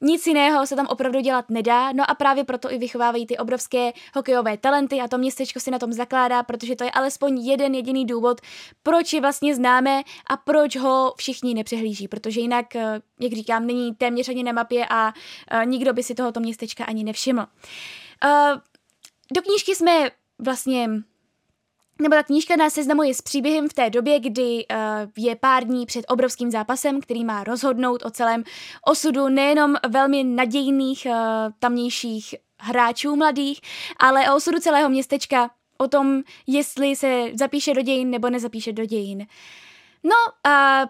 nic 0.00 0.26
jiného 0.26 0.66
se 0.66 0.76
tam 0.76 0.86
opravdu 0.86 1.20
dělat 1.20 1.50
nedá, 1.50 1.92
no 1.92 2.10
a 2.10 2.14
právě 2.14 2.44
proto 2.44 2.72
i 2.72 2.78
vychovávají 2.78 3.26
ty 3.26 3.38
obrovské 3.38 3.92
hokejové 4.14 4.56
talenty 4.56 5.00
a 5.00 5.08
to 5.08 5.18
městečko 5.18 5.60
si 5.60 5.70
na 5.70 5.78
tom 5.78 5.92
zakládá, 5.92 6.42
protože 6.42 6.76
to 6.76 6.84
je 6.84 6.90
alespoň 6.90 7.38
jeden 7.38 7.74
jediný 7.74 8.06
důvod, 8.06 8.40
proč 8.82 9.12
je 9.12 9.20
vlastně 9.20 9.54
známe 9.54 10.02
a 10.26 10.36
proč 10.36 10.76
ho 10.76 11.14
všichni 11.16 11.54
nepřehlíží, 11.54 12.08
protože 12.08 12.40
jinak, 12.40 12.76
eh, 12.76 13.00
jak 13.20 13.32
říkám, 13.32 13.66
není 13.66 13.94
téměř 13.94 14.28
ani 14.28 14.42
na 14.42 14.52
mapě 14.52 14.86
a 14.90 15.12
uh, 15.52 15.66
nikdo 15.66 15.92
by 15.92 16.02
si 16.02 16.14
tohoto 16.14 16.40
městečka 16.40 16.84
ani 16.84 17.04
nevšiml. 17.04 17.46
Do 19.32 19.42
knížky 19.42 19.74
jsme 19.74 20.10
vlastně 20.38 20.88
nebo 22.02 22.14
ta 22.14 22.22
knížka 22.22 22.56
nás 22.56 22.74
seznamuje 22.74 23.14
s 23.14 23.22
příběhem 23.22 23.68
v 23.68 23.74
té 23.74 23.90
době, 23.90 24.20
kdy 24.20 24.66
uh, 24.70 24.76
je 25.16 25.36
pár 25.36 25.64
dní 25.64 25.86
před 25.86 26.04
obrovským 26.08 26.50
zápasem, 26.50 27.00
který 27.00 27.24
má 27.24 27.44
rozhodnout 27.44 28.04
o 28.04 28.10
celém 28.10 28.44
osudu 28.86 29.28
nejenom 29.28 29.74
velmi 29.88 30.24
nadějných 30.24 31.06
uh, 31.06 31.14
tamnějších 31.58 32.34
hráčů 32.60 33.16
mladých, 33.16 33.60
ale 33.98 34.30
o 34.30 34.36
osudu 34.36 34.58
celého 34.58 34.88
městečka, 34.88 35.50
o 35.78 35.88
tom, 35.88 36.22
jestli 36.46 36.96
se 36.96 37.24
zapíše 37.34 37.74
do 37.74 37.82
dějin 37.82 38.10
nebo 38.10 38.30
nezapíše 38.30 38.72
do 38.72 38.84
dějin. 38.84 39.26
No 40.04 40.50
a 40.50 40.86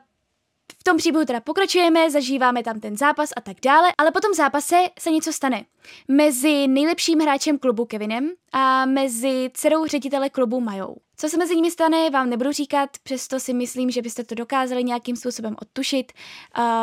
v 0.81 0.85
tom 0.85 0.97
příběhu 0.97 1.27
teda 1.27 1.41
pokračujeme, 1.41 2.11
zažíváme 2.11 2.63
tam 2.63 2.81
ten 2.81 2.97
zápas 2.97 3.31
a 3.37 3.41
tak 3.41 3.57
dále, 3.65 3.93
ale 3.99 4.11
po 4.11 4.21
tom 4.21 4.35
zápase 4.35 4.77
se 4.99 5.11
něco 5.11 5.33
stane. 5.33 5.65
Mezi 6.09 6.69
nejlepším 6.69 7.19
hráčem 7.19 7.59
klubu 7.59 7.85
Kevinem 7.85 8.31
a 8.53 8.87
mezi 8.87 9.51
dcerou 9.55 9.87
ředitele 9.87 10.31
klubu 10.31 10.61
Majou. 10.61 10.97
Co 11.17 11.29
se 11.29 11.37
mezi 11.37 11.57
nimi 11.57 11.71
stane, 11.71 12.11
vám 12.11 12.31
nebudu 12.31 12.53
říkat, 12.53 12.91
přesto 13.03 13.41
si 13.41 13.55
myslím, 13.55 13.91
že 13.91 14.03
byste 14.03 14.25
to 14.25 14.35
dokázali 14.35 14.85
nějakým 14.85 15.17
způsobem 15.17 15.57
odtušit, 15.63 16.13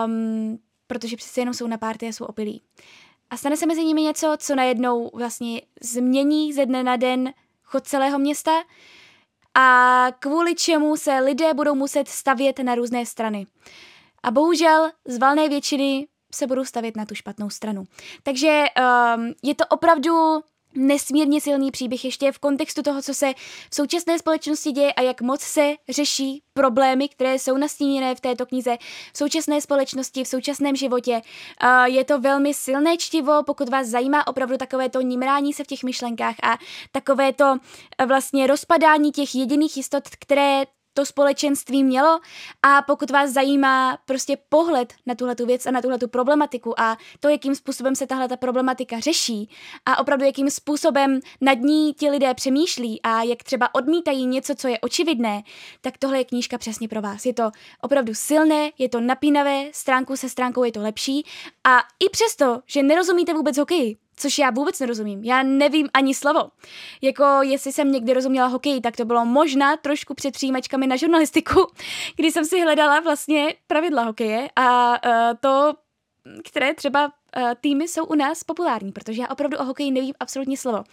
um, 0.06 0.60
protože 0.88 1.18
přece 1.18 1.42
jenom 1.42 1.54
jsou 1.54 1.68
na 1.68 1.78
párty 1.78 2.08
a 2.08 2.12
jsou 2.12 2.26
opilí. 2.26 2.62
A 3.30 3.38
stane 3.38 3.58
se 3.58 3.66
mezi 3.66 3.84
nimi 3.84 4.02
něco, 4.02 4.36
co 4.40 4.56
najednou 4.56 5.12
vlastně 5.14 5.62
změní 5.82 6.54
ze 6.54 6.66
dne 6.66 6.84
na 6.84 6.96
den 6.96 7.34
chod 7.64 7.88
celého 7.88 8.20
města 8.20 8.52
a 9.56 10.08
kvůli 10.20 10.56
čemu 10.56 10.98
se 10.98 11.20
lidé 11.20 11.54
budou 11.54 11.76
muset 11.76 12.08
stavět 12.08 12.60
na 12.60 12.76
různé 12.76 13.06
strany. 13.06 13.48
A 14.24 14.32
bohužel 14.32 14.92
z 15.08 15.18
valné 15.18 15.50
většiny 15.50 16.08
se 16.36 16.48
budou 16.48 16.66
stavět 16.66 16.98
na 16.98 17.06
tu 17.06 17.16
špatnou 17.16 17.50
stranu. 17.50 17.84
Takže 18.24 18.64
um, 19.18 19.34
je 19.44 19.56
to 19.56 19.66
opravdu 19.70 20.42
nesmírně 20.76 21.42
silný 21.42 21.72
příběh 21.72 22.06
ještě 22.06 22.32
v 22.32 22.40
kontextu 22.40 22.82
toho, 22.82 23.02
co 23.02 23.14
se 23.14 23.34
v 23.70 23.76
současné 23.76 24.20
společnosti 24.20 24.72
děje 24.72 24.94
a 24.94 25.02
jak 25.02 25.22
moc 25.22 25.42
se 25.42 25.74
řeší 25.90 26.42
problémy, 26.54 27.10
které 27.10 27.40
jsou 27.40 27.58
nastíněné 27.58 28.16
v 28.16 28.22
této 28.22 28.46
knize 28.46 28.78
v 29.14 29.18
současné 29.18 29.62
společnosti, 29.62 30.24
v 30.24 30.28
současném 30.28 30.76
životě. 30.76 31.22
Je 31.86 32.04
to 32.04 32.20
velmi 32.20 32.54
silné 32.54 32.98
čtivo, 32.98 33.44
pokud 33.44 33.70
vás 33.70 33.88
zajímá 33.88 34.28
opravdu 34.28 34.58
takové 34.58 34.90
to 34.90 35.02
nimrání 35.02 35.54
se 35.54 35.64
v 35.64 35.68
těch 35.68 35.84
myšlenkách 35.84 36.36
a 36.44 36.58
takové 36.92 37.34
to 37.34 37.58
vlastně 38.08 38.48
rozpadání 38.48 39.12
těch 39.12 39.36
jediných 39.36 39.78
jistot, 39.78 40.04
které 40.20 40.64
to 40.96 41.06
společenství 41.06 41.84
mělo 41.84 42.20
a 42.64 42.82
pokud 42.82 43.12
vás 43.12 43.32
zajímá 43.32 43.98
prostě 44.06 44.38
pohled 44.50 44.94
na 45.06 45.16
tuhle 45.16 45.36
věc 45.46 45.66
a 45.66 45.72
na 45.72 45.82
tuhle 45.82 45.98
problematiku 45.98 46.80
a 46.80 46.98
to, 47.20 47.30
jakým 47.30 47.56
způsobem 47.56 47.96
se 47.96 48.08
tahle 48.08 48.28
ta 48.28 48.38
problematika 48.38 49.00
řeší 49.00 49.50
a 49.86 50.00
opravdu 50.00 50.26
jakým 50.26 50.50
způsobem 50.50 51.20
nad 51.42 51.58
ní 51.58 51.94
ti 51.94 52.10
lidé 52.10 52.34
přemýšlí 52.34 53.02
a 53.02 53.24
jak 53.24 53.44
třeba 53.44 53.76
odmítají 53.76 54.26
něco, 54.26 54.56
co 54.56 54.68
je 54.68 54.80
očividné, 54.80 55.44
tak 55.82 55.98
tohle 55.98 56.18
je 56.18 56.26
knížka 56.26 56.58
přesně 56.58 56.88
pro 56.88 57.02
vás. 57.02 57.26
Je 57.26 57.34
to 57.34 57.52
opravdu 57.82 58.14
silné, 58.14 58.72
je 58.78 58.90
to 58.90 59.02
napínavé, 59.02 59.70
stránku 59.72 60.18
se 60.18 60.30
stránkou 60.30 60.64
je 60.64 60.72
to 60.72 60.82
lepší 60.82 61.26
a 61.64 61.80
i 62.06 62.10
přesto, 62.10 62.62
že 62.66 62.84
nerozumíte 62.84 63.34
vůbec 63.34 63.58
hokeji, 63.58 63.98
což 64.16 64.38
já 64.38 64.50
vůbec 64.50 64.80
nerozumím. 64.80 65.24
Já 65.24 65.44
nevím 65.44 65.90
ani 65.94 66.14
slovo. 66.14 66.50
Jako 67.02 67.24
jestli 67.42 67.72
jsem 67.72 67.92
někdy 67.92 68.14
rozuměla 68.14 68.48
hokej, 68.48 68.82
tak 68.82 68.96
to 68.96 69.06
bylo 69.06 69.26
možná 69.26 69.78
trošku 69.78 70.14
před 70.14 70.32
přijímačkami 70.32 70.88
na 70.88 70.96
žurnalistiku, 70.96 71.68
kdy 72.16 72.32
jsem 72.32 72.46
si 72.46 72.62
hledala 72.62 73.00
vlastně 73.00 73.54
pravidla 73.68 74.04
hokeje 74.04 74.50
a 74.56 74.98
uh, 75.06 75.38
to, 75.40 75.74
které 76.44 76.74
třeba 76.74 77.06
uh, 77.06 77.52
týmy 77.62 77.88
jsou 77.88 78.06
u 78.06 78.16
nás 78.16 78.44
populární, 78.44 78.92
protože 78.92 79.22
já 79.22 79.28
opravdu 79.28 79.58
o 79.58 79.64
hokeji 79.64 79.92
nevím 79.92 80.14
absolutně 80.20 80.58
slovo. 80.58 80.84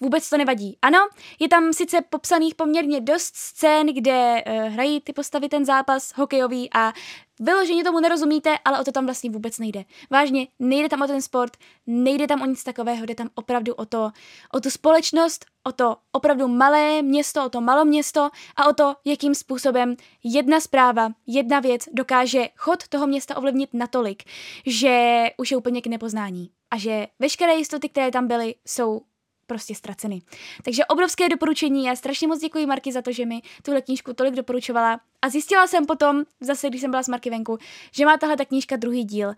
Vůbec 0.00 0.30
to 0.30 0.36
nevadí. 0.36 0.78
Ano, 0.82 0.98
je 1.40 1.48
tam 1.48 1.72
sice 1.72 1.98
popsaných 2.10 2.54
poměrně 2.54 3.00
dost 3.00 3.36
scén, 3.36 3.86
kde 3.86 4.44
uh, 4.46 4.54
hrají 4.54 5.00
ty 5.00 5.12
postavy 5.12 5.48
ten 5.48 5.64
zápas 5.64 6.12
hokejový 6.16 6.70
a 6.74 6.92
Vyloženě 7.40 7.84
tomu 7.84 8.00
nerozumíte, 8.00 8.58
ale 8.64 8.80
o 8.80 8.84
to 8.84 8.92
tam 8.92 9.04
vlastně 9.04 9.30
vůbec 9.30 9.58
nejde. 9.58 9.84
Vážně, 10.10 10.46
nejde 10.58 10.88
tam 10.88 11.02
o 11.02 11.06
ten 11.06 11.22
sport, 11.22 11.56
nejde 11.86 12.26
tam 12.26 12.42
o 12.42 12.46
nic 12.46 12.64
takového, 12.64 13.06
jde 13.06 13.14
tam 13.14 13.30
opravdu 13.34 13.74
o 13.74 13.86
to, 13.86 14.10
o 14.52 14.60
tu 14.60 14.70
společnost, 14.70 15.46
o 15.64 15.72
to 15.72 15.96
opravdu 16.12 16.48
malé 16.48 17.02
město, 17.02 17.44
o 17.44 17.48
to 17.48 17.60
malo 17.60 17.84
město 17.84 18.30
a 18.56 18.68
o 18.68 18.72
to, 18.72 18.94
jakým 19.04 19.34
způsobem 19.34 19.96
jedna 20.24 20.60
zpráva, 20.60 21.10
jedna 21.26 21.60
věc 21.60 21.82
dokáže 21.92 22.48
chod 22.56 22.88
toho 22.88 23.06
města 23.06 23.36
ovlivnit 23.36 23.70
natolik, 23.72 24.22
že 24.66 25.24
už 25.36 25.50
je 25.50 25.56
úplně 25.56 25.82
k 25.82 25.86
nepoznání. 25.86 26.50
A 26.70 26.78
že 26.78 27.06
veškeré 27.18 27.54
jistoty, 27.54 27.88
které 27.88 28.10
tam 28.10 28.28
byly, 28.28 28.54
jsou 28.66 29.00
prostě 29.46 29.74
ztraceny. 29.74 30.22
Takže 30.64 30.84
obrovské 30.84 31.28
doporučení, 31.28 31.84
já 31.84 31.96
strašně 31.96 32.28
moc 32.28 32.40
děkuji 32.40 32.66
Marky 32.66 32.92
za 32.92 33.02
to, 33.02 33.12
že 33.12 33.26
mi 33.26 33.42
tuhle 33.62 33.82
knížku 33.82 34.12
tolik 34.12 34.34
doporučovala 34.34 35.00
a 35.22 35.28
zjistila 35.28 35.66
jsem 35.66 35.86
potom, 35.86 36.24
zase 36.40 36.68
když 36.68 36.80
jsem 36.80 36.90
byla 36.90 37.02
s 37.02 37.08
Marky 37.08 37.30
venku, 37.30 37.58
že 37.92 38.04
má 38.04 38.16
tahle 38.16 38.36
ta 38.36 38.44
knížka 38.44 38.76
druhý 38.76 39.04
díl. 39.04 39.34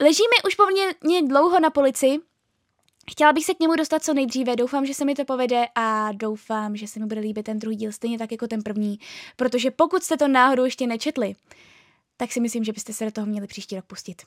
Leží 0.00 0.22
mi 0.22 0.48
už 0.48 0.54
poměrně 0.54 1.28
dlouho 1.28 1.60
na 1.60 1.70
polici, 1.70 2.18
Chtěla 3.10 3.32
bych 3.32 3.44
se 3.44 3.54
k 3.54 3.60
němu 3.60 3.76
dostat 3.76 4.02
co 4.02 4.14
nejdříve, 4.14 4.56
doufám, 4.56 4.86
že 4.86 4.94
se 4.94 5.04
mi 5.04 5.14
to 5.14 5.24
povede 5.24 5.64
a 5.74 6.12
doufám, 6.12 6.76
že 6.76 6.88
se 6.88 7.00
mi 7.00 7.06
bude 7.06 7.20
líbit 7.20 7.42
ten 7.42 7.58
druhý 7.58 7.76
díl 7.76 7.92
stejně 7.92 8.18
tak 8.18 8.32
jako 8.32 8.46
ten 8.46 8.62
první, 8.62 8.98
protože 9.36 9.70
pokud 9.70 10.02
jste 10.02 10.16
to 10.16 10.28
náhodou 10.28 10.64
ještě 10.64 10.86
nečetli, 10.86 11.34
tak 12.16 12.32
si 12.32 12.40
myslím, 12.40 12.64
že 12.64 12.72
byste 12.72 12.92
se 12.92 13.04
do 13.04 13.10
toho 13.10 13.26
měli 13.26 13.46
příští 13.46 13.76
rok 13.76 13.84
pustit. 13.84 14.22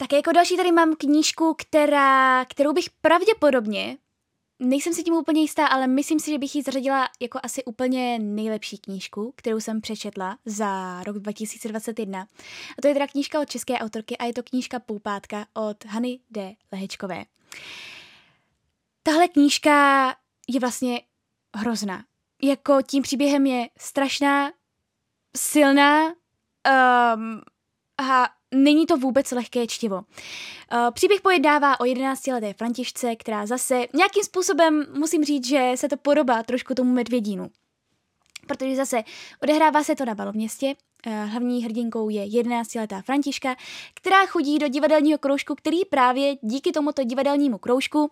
Tak 0.00 0.12
jako 0.12 0.32
další 0.32 0.56
tady 0.56 0.72
mám 0.72 0.96
knížku, 0.96 1.54
která, 1.58 2.44
kterou 2.44 2.72
bych 2.72 2.90
pravděpodobně, 2.90 3.96
nejsem 4.58 4.94
si 4.94 5.02
tím 5.02 5.14
úplně 5.14 5.40
jistá, 5.40 5.66
ale 5.66 5.86
myslím 5.86 6.20
si, 6.20 6.30
že 6.30 6.38
bych 6.38 6.54
ji 6.54 6.62
zařadila 6.62 7.08
jako 7.20 7.40
asi 7.42 7.64
úplně 7.64 8.18
nejlepší 8.18 8.78
knížku, 8.78 9.32
kterou 9.36 9.60
jsem 9.60 9.80
přečetla 9.80 10.38
za 10.44 11.02
rok 11.02 11.18
2021. 11.18 12.20
A 12.78 12.82
to 12.82 12.88
je 12.88 12.94
teda 12.94 13.06
knížka 13.06 13.40
od 13.40 13.50
české 13.50 13.78
autorky 13.78 14.16
a 14.16 14.24
je 14.24 14.32
to 14.32 14.42
knížka 14.42 14.78
Poupátka 14.78 15.46
od 15.54 15.84
Hany 15.84 16.20
D. 16.30 16.54
Lehečkové. 16.72 17.24
Tahle 19.02 19.28
knížka 19.28 20.08
je 20.48 20.60
vlastně 20.60 21.00
hrozná. 21.56 22.04
Jako 22.42 22.82
tím 22.82 23.02
příběhem 23.02 23.46
je 23.46 23.68
strašná, 23.78 24.52
silná 25.36 26.06
um, 26.06 27.40
a 27.98 28.37
není 28.54 28.86
to 28.86 28.96
vůbec 28.96 29.30
lehké 29.30 29.66
čtivo. 29.66 29.96
Uh, 29.96 30.90
příběh 30.90 31.20
pojednává 31.20 31.80
o 31.80 31.84
11-leté 31.84 32.52
Františce, 32.52 33.16
která 33.16 33.46
zase 33.46 33.74
nějakým 33.74 34.24
způsobem 34.24 34.86
musím 34.98 35.24
říct, 35.24 35.46
že 35.46 35.72
se 35.74 35.88
to 35.88 35.96
podobá 35.96 36.42
trošku 36.42 36.74
tomu 36.74 36.92
medvědínu. 36.92 37.50
Protože 38.46 38.76
zase 38.76 39.02
odehrává 39.42 39.82
se 39.82 39.96
to 39.96 40.04
na 40.04 40.14
Baloměstě, 40.14 40.74
uh, 41.06 41.12
hlavní 41.12 41.64
hrdinkou 41.64 42.08
je 42.08 42.24
11-letá 42.26 43.02
Františka, 43.02 43.56
která 43.94 44.26
chodí 44.26 44.58
do 44.58 44.68
divadelního 44.68 45.18
kroužku, 45.18 45.54
který 45.54 45.84
právě 45.84 46.36
díky 46.42 46.72
tomuto 46.72 47.04
divadelnímu 47.04 47.58
kroužku 47.58 48.10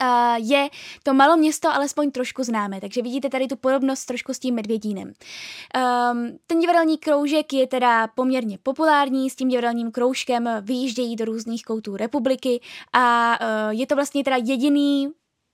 Uh, 0.00 0.48
je 0.48 0.68
to 1.02 1.14
malo 1.14 1.36
město 1.36 1.68
alespoň 1.68 2.10
trošku 2.10 2.42
známé, 2.42 2.80
takže 2.80 3.02
vidíte 3.02 3.28
tady 3.28 3.46
tu 3.46 3.56
podobnost 3.56 4.04
trošku 4.04 4.34
s 4.34 4.38
tím 4.38 4.54
medvědínem. 4.54 5.08
Um, 5.08 6.38
ten 6.46 6.60
divadelní 6.60 6.98
kroužek 6.98 7.52
je 7.52 7.66
teda 7.66 8.06
poměrně 8.06 8.58
populární, 8.62 9.30
s 9.30 9.36
tím 9.36 9.48
divadelním 9.48 9.90
kroužkem 9.90 10.48
vyjíždějí 10.60 11.16
do 11.16 11.24
různých 11.24 11.62
koutů 11.62 11.96
republiky 11.96 12.60
a 12.92 13.38
uh, 13.40 13.70
je 13.70 13.86
to 13.86 13.94
vlastně 13.94 14.24
teda 14.24 14.36
jediný 14.36 15.08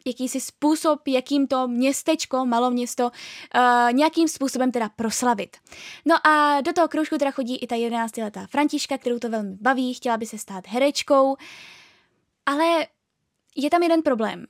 jakýsi 0.07 0.41
způsob, 0.41 1.09
jakým 1.09 1.47
to 1.47 1.69
městečko, 1.69 2.47
maloměsto, 2.47 3.05
uh, 3.05 3.93
nějakým 3.93 4.29
způsobem 4.29 4.73
teda 4.73 4.89
proslavit. 4.89 5.57
No 6.05 6.27
a 6.27 6.61
do 6.61 6.73
toho 6.73 6.89
kroužku 6.89 7.19
teda 7.19 7.31
chodí 7.31 7.57
i 7.57 7.67
ta 7.67 7.77
11-letá 7.77 8.47
Františka, 8.47 8.99
kterou 8.99 9.19
to 9.19 9.29
velmi 9.29 9.57
baví, 9.61 9.95
chtěla 9.95 10.17
by 10.17 10.27
se 10.27 10.39
stát 10.39 10.67
herečkou, 10.67 11.37
ale 12.47 12.87
je 13.57 13.71
tam 13.71 13.83
jeden 13.83 14.03
problém. 14.03 14.47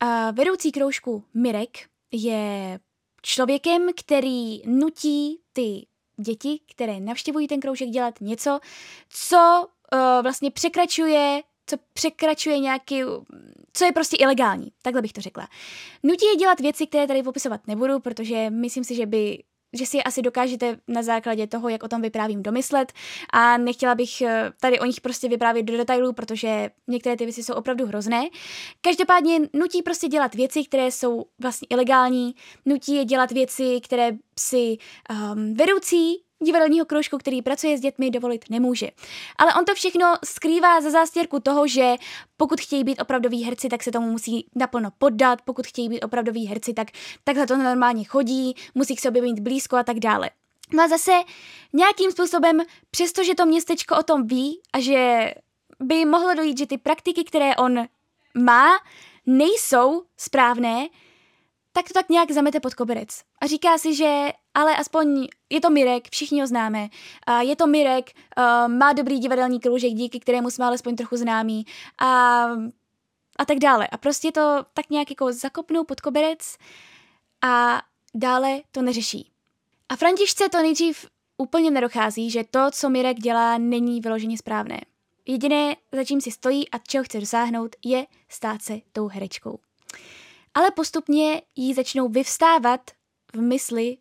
A 0.00 0.30
vedoucí 0.30 0.72
kroužku 0.72 1.24
Mirek 1.34 1.78
je 2.12 2.80
člověkem, 3.22 3.88
který 3.96 4.62
nutí 4.66 5.40
ty 5.52 5.86
děti, 6.16 6.60
které 6.70 7.00
navštěvují 7.00 7.48
ten 7.48 7.60
kroužek, 7.60 7.88
dělat 7.88 8.20
něco, 8.20 8.60
co 9.08 9.68
uh, 9.92 10.22
vlastně 10.22 10.50
překračuje 10.50 11.42
co 11.68 11.76
překračuje 11.92 12.58
nějaký, 12.58 13.02
co 13.72 13.84
je 13.84 13.92
prostě 13.92 14.16
ilegální, 14.16 14.72
takhle 14.82 15.02
bych 15.02 15.12
to 15.12 15.20
řekla. 15.20 15.48
Nutí 16.02 16.26
je 16.26 16.36
dělat 16.36 16.60
věci, 16.60 16.86
které 16.86 17.06
tady 17.06 17.22
popisovat 17.22 17.66
nebudu, 17.66 18.00
protože 18.00 18.50
myslím 18.50 18.84
si, 18.84 18.94
že 18.94 19.06
by 19.06 19.42
že 19.72 19.86
si 19.86 19.96
je 19.96 20.02
asi 20.02 20.22
dokážete 20.22 20.76
na 20.88 21.02
základě 21.02 21.46
toho, 21.46 21.68
jak 21.68 21.82
o 21.82 21.88
tom 21.88 22.02
vyprávím, 22.02 22.42
domyslet 22.42 22.92
a 23.32 23.56
nechtěla 23.56 23.94
bych 23.94 24.20
eh, 24.20 24.52
tady 24.60 24.80
o 24.80 24.84
nich 24.84 25.00
prostě 25.00 25.28
vyprávět 25.28 25.66
do 25.66 25.76
detailů, 25.76 26.12
protože 26.12 26.70
některé 26.88 27.16
ty 27.16 27.24
věci 27.24 27.42
jsou 27.42 27.54
opravdu 27.54 27.86
hrozné. 27.86 28.22
Každopádně 28.80 29.40
nutí 29.52 29.82
prostě 29.82 30.08
dělat 30.08 30.34
věci, 30.34 30.64
které 30.64 30.90
jsou 30.90 31.24
vlastně 31.38 31.66
ilegální, 31.70 32.34
nutí 32.66 32.94
je 32.94 33.04
dělat 33.04 33.30
věci, 33.30 33.80
které 33.84 34.10
si 34.38 34.76
um, 35.10 35.54
vedoucí 35.54 36.27
divadelního 36.44 36.86
kroužku, 36.86 37.18
který 37.18 37.42
pracuje 37.42 37.78
s 37.78 37.80
dětmi, 37.80 38.10
dovolit 38.10 38.44
nemůže. 38.50 38.88
Ale 39.38 39.54
on 39.54 39.64
to 39.64 39.74
všechno 39.74 40.14
skrývá 40.24 40.80
za 40.80 40.90
zástěrku 40.90 41.40
toho, 41.40 41.68
že 41.68 41.94
pokud 42.36 42.60
chtějí 42.60 42.84
být 42.84 43.00
opravdoví 43.00 43.44
herci, 43.44 43.68
tak 43.68 43.82
se 43.82 43.92
tomu 43.92 44.10
musí 44.10 44.46
naplno 44.54 44.90
poddat, 44.98 45.42
pokud 45.42 45.66
chtějí 45.66 45.88
být 45.88 46.02
opravdoví 46.02 46.46
herci, 46.46 46.74
tak 46.74 46.88
takhle 47.24 47.46
to 47.46 47.56
normálně 47.56 48.04
chodí, 48.04 48.54
musí 48.74 48.96
k 48.96 49.00
sobě 49.00 49.22
mít 49.22 49.40
blízko 49.40 49.76
a 49.76 49.82
tak 49.82 49.98
dále. 49.98 50.30
No 50.72 50.82
a 50.82 50.88
zase 50.88 51.12
nějakým 51.72 52.10
způsobem, 52.10 52.60
přestože 52.90 53.34
to 53.34 53.46
městečko 53.46 53.96
o 53.96 54.02
tom 54.02 54.26
ví 54.26 54.60
a 54.72 54.80
že 54.80 55.32
by 55.80 56.04
mohlo 56.04 56.34
dojít, 56.34 56.58
že 56.58 56.66
ty 56.66 56.78
praktiky, 56.78 57.24
které 57.24 57.56
on 57.56 57.84
má, 58.34 58.68
nejsou 59.26 60.02
správné, 60.16 60.88
tak 61.78 61.88
to 61.88 61.94
tak 61.94 62.08
nějak 62.08 62.30
zamete 62.30 62.60
pod 62.60 62.74
koberec. 62.74 63.08
A 63.40 63.46
říká 63.46 63.78
si, 63.78 63.94
že 63.94 64.28
ale 64.54 64.76
aspoň 64.76 65.26
je 65.50 65.60
to 65.60 65.70
Mirek, 65.70 66.08
všichni 66.10 66.40
ho 66.40 66.46
známe. 66.46 66.88
A 67.26 67.42
je 67.42 67.56
to 67.56 67.66
Mirek, 67.66 68.10
uh, 68.38 68.72
má 68.72 68.92
dobrý 68.92 69.18
divadelní 69.18 69.60
kroužek, 69.60 69.92
díky 69.92 70.20
kterému 70.20 70.50
jsme 70.50 70.64
alespoň 70.64 70.96
trochu 70.96 71.16
známí. 71.16 71.66
A, 71.98 72.42
a 73.38 73.44
tak 73.46 73.58
dále. 73.58 73.88
A 73.88 73.96
prostě 73.96 74.32
to 74.32 74.64
tak 74.74 74.90
nějak 74.90 75.10
jako 75.10 75.32
zakopnou 75.32 75.84
pod 75.84 76.00
koberec 76.00 76.56
a 77.44 77.82
dále 78.14 78.60
to 78.72 78.82
neřeší. 78.82 79.30
A 79.88 79.96
Františce 79.96 80.48
to 80.48 80.58
nejdřív 80.62 81.06
úplně 81.36 81.70
nedochází, 81.70 82.30
že 82.30 82.44
to, 82.50 82.70
co 82.70 82.90
Mirek 82.90 83.16
dělá, 83.16 83.58
není 83.58 84.00
vyloženě 84.00 84.38
správné. 84.38 84.80
Jediné, 85.26 85.76
za 85.92 86.04
čím 86.04 86.20
si 86.20 86.30
stojí 86.30 86.70
a 86.70 86.78
čeho 86.78 87.04
chce 87.04 87.20
dosáhnout, 87.20 87.76
je 87.84 88.06
stát 88.28 88.62
se 88.62 88.78
tou 88.92 89.08
herečkou 89.08 89.58
ale 90.58 90.70
postupně 90.70 91.42
jí 91.56 91.74
začnou 91.74 92.08
vyvstávat 92.08 92.80
v 93.34 93.40
mysli 93.40 93.96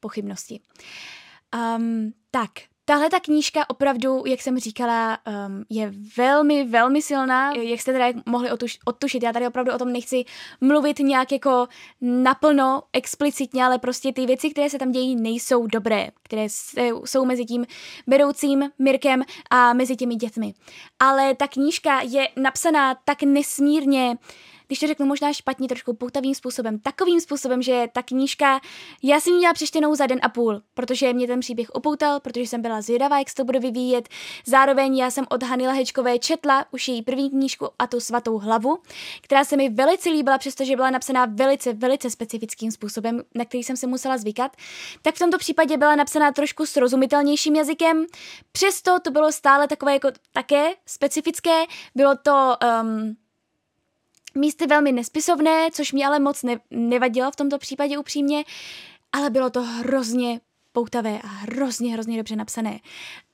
pochybnosti. 0.00 0.60
Um, 1.76 2.12
tak, 2.30 2.50
Tahle 2.84 3.10
ta 3.10 3.20
knížka 3.20 3.70
opravdu, 3.70 4.22
jak 4.26 4.42
jsem 4.42 4.58
říkala, 4.58 5.18
um, 5.26 5.64
je 5.70 5.92
velmi, 6.16 6.64
velmi 6.64 7.02
silná. 7.02 7.52
Jak 7.52 7.80
jste 7.80 7.92
teda 7.92 8.20
mohli 8.26 8.50
otuš, 8.50 8.78
odtušit, 8.84 9.22
já 9.22 9.32
tady 9.32 9.46
opravdu 9.46 9.72
o 9.72 9.78
tom 9.78 9.92
nechci 9.92 10.24
mluvit 10.60 10.98
nějak 10.98 11.32
jako 11.32 11.68
naplno, 12.00 12.82
explicitně, 12.92 13.64
ale 13.64 13.78
prostě 13.78 14.12
ty 14.12 14.26
věci, 14.26 14.50
které 14.50 14.70
se 14.70 14.78
tam 14.78 14.92
dějí, 14.92 15.16
nejsou 15.16 15.66
dobré, 15.66 16.08
které 16.22 16.46
jsou 17.04 17.24
mezi 17.24 17.44
tím 17.44 17.66
vedoucím 18.06 18.70
Mirkem 18.78 19.22
a 19.50 19.72
mezi 19.72 19.96
těmi 19.96 20.14
dětmi. 20.14 20.54
Ale 20.98 21.34
ta 21.34 21.48
knížka 21.48 22.00
je 22.00 22.28
napsaná 22.36 22.94
tak 23.04 23.22
nesmírně 23.22 24.16
když 24.70 24.78
to 24.78 24.86
řeknu 24.86 25.06
možná 25.06 25.32
špatně, 25.32 25.68
trošku 25.68 25.94
poutavým 25.94 26.34
způsobem, 26.34 26.78
takovým 26.78 27.20
způsobem, 27.20 27.62
že 27.62 27.88
ta 27.92 28.02
knížka, 28.02 28.60
já 29.02 29.20
jsem 29.20 29.32
ji 29.32 29.38
měla 29.38 29.54
přečtenou 29.54 29.94
za 29.94 30.06
den 30.06 30.18
a 30.22 30.28
půl, 30.28 30.62
protože 30.74 31.12
mě 31.12 31.26
ten 31.26 31.40
příběh 31.40 31.68
upoutal, 31.74 32.20
protože 32.20 32.40
jsem 32.40 32.62
byla 32.62 32.80
zvědavá, 32.80 33.18
jak 33.18 33.28
se 33.28 33.34
to 33.34 33.44
bude 33.44 33.58
vyvíjet. 33.58 34.08
Zároveň 34.46 34.96
já 34.96 35.10
jsem 35.10 35.26
od 35.30 35.42
Hany 35.42 35.66
Lahečkové 35.66 36.18
četla 36.18 36.66
už 36.70 36.88
její 36.88 37.02
první 37.02 37.30
knížku 37.30 37.68
a 37.78 37.86
tu 37.86 38.00
svatou 38.00 38.38
hlavu, 38.38 38.78
která 39.20 39.44
se 39.44 39.56
mi 39.56 39.68
velice 39.68 40.10
líbila, 40.10 40.38
přestože 40.38 40.76
byla 40.76 40.90
napsaná 40.90 41.26
velice, 41.26 41.72
velice 41.72 42.10
specifickým 42.10 42.70
způsobem, 42.70 43.22
na 43.34 43.44
který 43.44 43.62
jsem 43.62 43.76
se 43.76 43.86
musela 43.86 44.18
zvykat. 44.18 44.56
Tak 45.02 45.14
v 45.14 45.18
tomto 45.18 45.38
případě 45.38 45.76
byla 45.76 45.96
napsaná 45.96 46.32
trošku 46.32 46.66
srozumitelnějším 46.66 47.56
jazykem, 47.56 48.06
přesto 48.52 49.00
to 49.00 49.10
bylo 49.10 49.32
stále 49.32 49.68
takové 49.68 49.92
jako 49.92 50.08
také 50.32 50.70
specifické, 50.86 51.64
bylo 51.94 52.14
to 52.22 52.56
um, 52.82 53.16
místy 54.34 54.66
velmi 54.66 54.92
nespisovné, 54.92 55.68
což 55.72 55.92
mi 55.92 56.04
ale 56.04 56.18
moc 56.18 56.42
ne- 56.42 56.60
nevadilo 56.70 57.30
v 57.30 57.36
tomto 57.36 57.58
případě 57.58 57.98
upřímně, 57.98 58.44
ale 59.12 59.30
bylo 59.30 59.50
to 59.50 59.62
hrozně 59.62 60.40
poutavé 60.72 61.20
a 61.24 61.26
hrozně, 61.26 61.92
hrozně 61.92 62.16
dobře 62.16 62.36
napsané. 62.36 62.80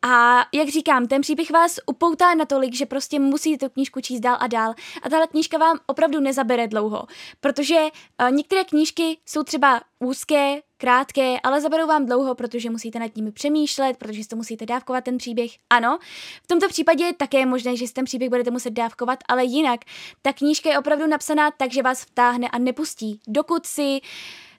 A 0.02 0.42
jak 0.54 0.68
říkám, 0.68 1.06
ten 1.06 1.20
příběh 1.20 1.50
vás 1.50 1.76
upoutá 1.86 2.34
natolik, 2.34 2.74
že 2.74 2.86
prostě 2.86 3.18
musíte 3.18 3.66
tu 3.68 3.72
knížku 3.72 4.00
číst 4.00 4.20
dál 4.20 4.36
a 4.40 4.46
dál. 4.46 4.74
A 5.02 5.10
tahle 5.10 5.26
knížka 5.26 5.58
vám 5.58 5.78
opravdu 5.86 6.20
nezabere 6.20 6.68
dlouho, 6.68 7.06
protože 7.40 7.76
uh, 7.80 8.30
některé 8.30 8.64
knížky 8.64 9.18
jsou 9.26 9.42
třeba 9.42 9.80
úzké, 9.98 10.60
krátké, 10.76 11.36
ale 11.42 11.60
zaberou 11.60 11.86
vám 11.86 12.06
dlouho, 12.06 12.34
protože 12.34 12.70
musíte 12.70 12.98
nad 12.98 13.16
nimi 13.16 13.32
přemýšlet, 13.32 13.96
protože 13.96 14.22
si 14.22 14.28
to 14.28 14.36
musíte 14.36 14.66
dávkovat 14.66 15.04
ten 15.04 15.18
příběh. 15.18 15.50
Ano, 15.70 15.98
v 16.42 16.46
tomto 16.46 16.68
případě 16.68 17.04
je 17.04 17.12
také 17.12 17.46
možné, 17.46 17.76
že 17.76 17.86
si 17.86 17.92
ten 17.92 18.04
příběh 18.04 18.30
budete 18.30 18.50
muset 18.50 18.70
dávkovat, 18.70 19.18
ale 19.28 19.44
jinak 19.44 19.80
ta 20.22 20.32
knížka 20.32 20.70
je 20.70 20.78
opravdu 20.78 21.06
napsaná 21.06 21.50
tak, 21.50 21.72
že 21.72 21.82
vás 21.82 22.02
vtáhne 22.02 22.48
a 22.48 22.58
nepustí, 22.58 23.20
dokud 23.28 23.66
si 23.66 24.00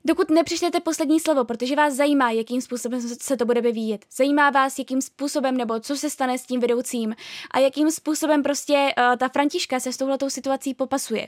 Dokud 0.08 0.30
nepřečtete 0.30 0.80
poslední 0.80 1.20
slovo, 1.20 1.46
protože 1.46 1.76
vás 1.76 1.94
zajímá, 1.94 2.32
jakým 2.32 2.62
způsobem 2.62 3.02
se 3.02 3.38
to 3.38 3.46
bude 3.46 3.62
vyvíjet. 3.62 4.06
Zajímá 4.16 4.50
vás, 4.50 4.80
jakým 4.80 5.02
způsobem 5.02 5.58
nebo 5.58 5.80
co 5.80 5.96
se 5.96 6.10
stane 6.10 6.38
s 6.38 6.46
tím 6.46 6.60
vedoucím 6.60 7.16
a 7.52 7.60
jakým 7.60 7.92
způsobem 7.92 8.44
prostě 8.44 8.74
uh, 8.74 9.16
ta 9.16 9.30
Františka 9.30 9.80
se 9.80 9.94
s 9.94 9.98
touhletou 9.98 10.30
situací 10.30 10.74
popasuje. 10.74 11.28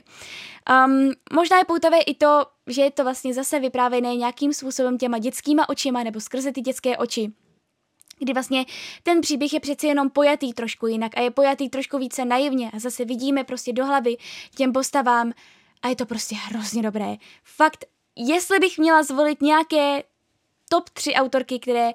Um, 0.86 1.12
možná 1.32 1.58
je 1.58 1.64
poutavé 1.64 2.00
i 2.00 2.14
to, 2.14 2.46
že 2.66 2.82
je 2.82 2.90
to 2.90 3.04
vlastně 3.04 3.34
zase 3.34 3.60
vyprávěné 3.60 4.16
nějakým 4.16 4.52
způsobem 4.52 4.98
těma 4.98 5.18
dětskýma 5.18 5.68
očima 5.68 6.02
nebo 6.02 6.20
skrze 6.20 6.52
ty 6.52 6.60
dětské 6.60 6.96
oči 6.96 7.32
kdy 8.18 8.32
vlastně 8.32 8.64
ten 9.02 9.20
příběh 9.20 9.52
je 9.52 9.60
přeci 9.60 9.86
jenom 9.86 10.10
pojatý 10.10 10.52
trošku 10.52 10.86
jinak 10.86 11.12
a 11.16 11.20
je 11.20 11.30
pojatý 11.30 11.68
trošku 11.68 11.98
více 11.98 12.24
naivně 12.24 12.70
a 12.70 12.78
zase 12.78 13.04
vidíme 13.04 13.44
prostě 13.44 13.72
do 13.72 13.86
hlavy 13.86 14.16
těm 14.56 14.72
postavám 14.72 15.32
a 15.82 15.88
je 15.88 15.96
to 15.96 16.06
prostě 16.06 16.36
hrozně 16.36 16.82
dobré. 16.82 17.16
Fakt, 17.44 17.84
jestli 18.16 18.58
bych 18.58 18.78
měla 18.78 19.02
zvolit 19.02 19.42
nějaké 19.42 20.02
top 20.70 20.90
tři 20.90 21.14
autorky, 21.14 21.58
které 21.58 21.90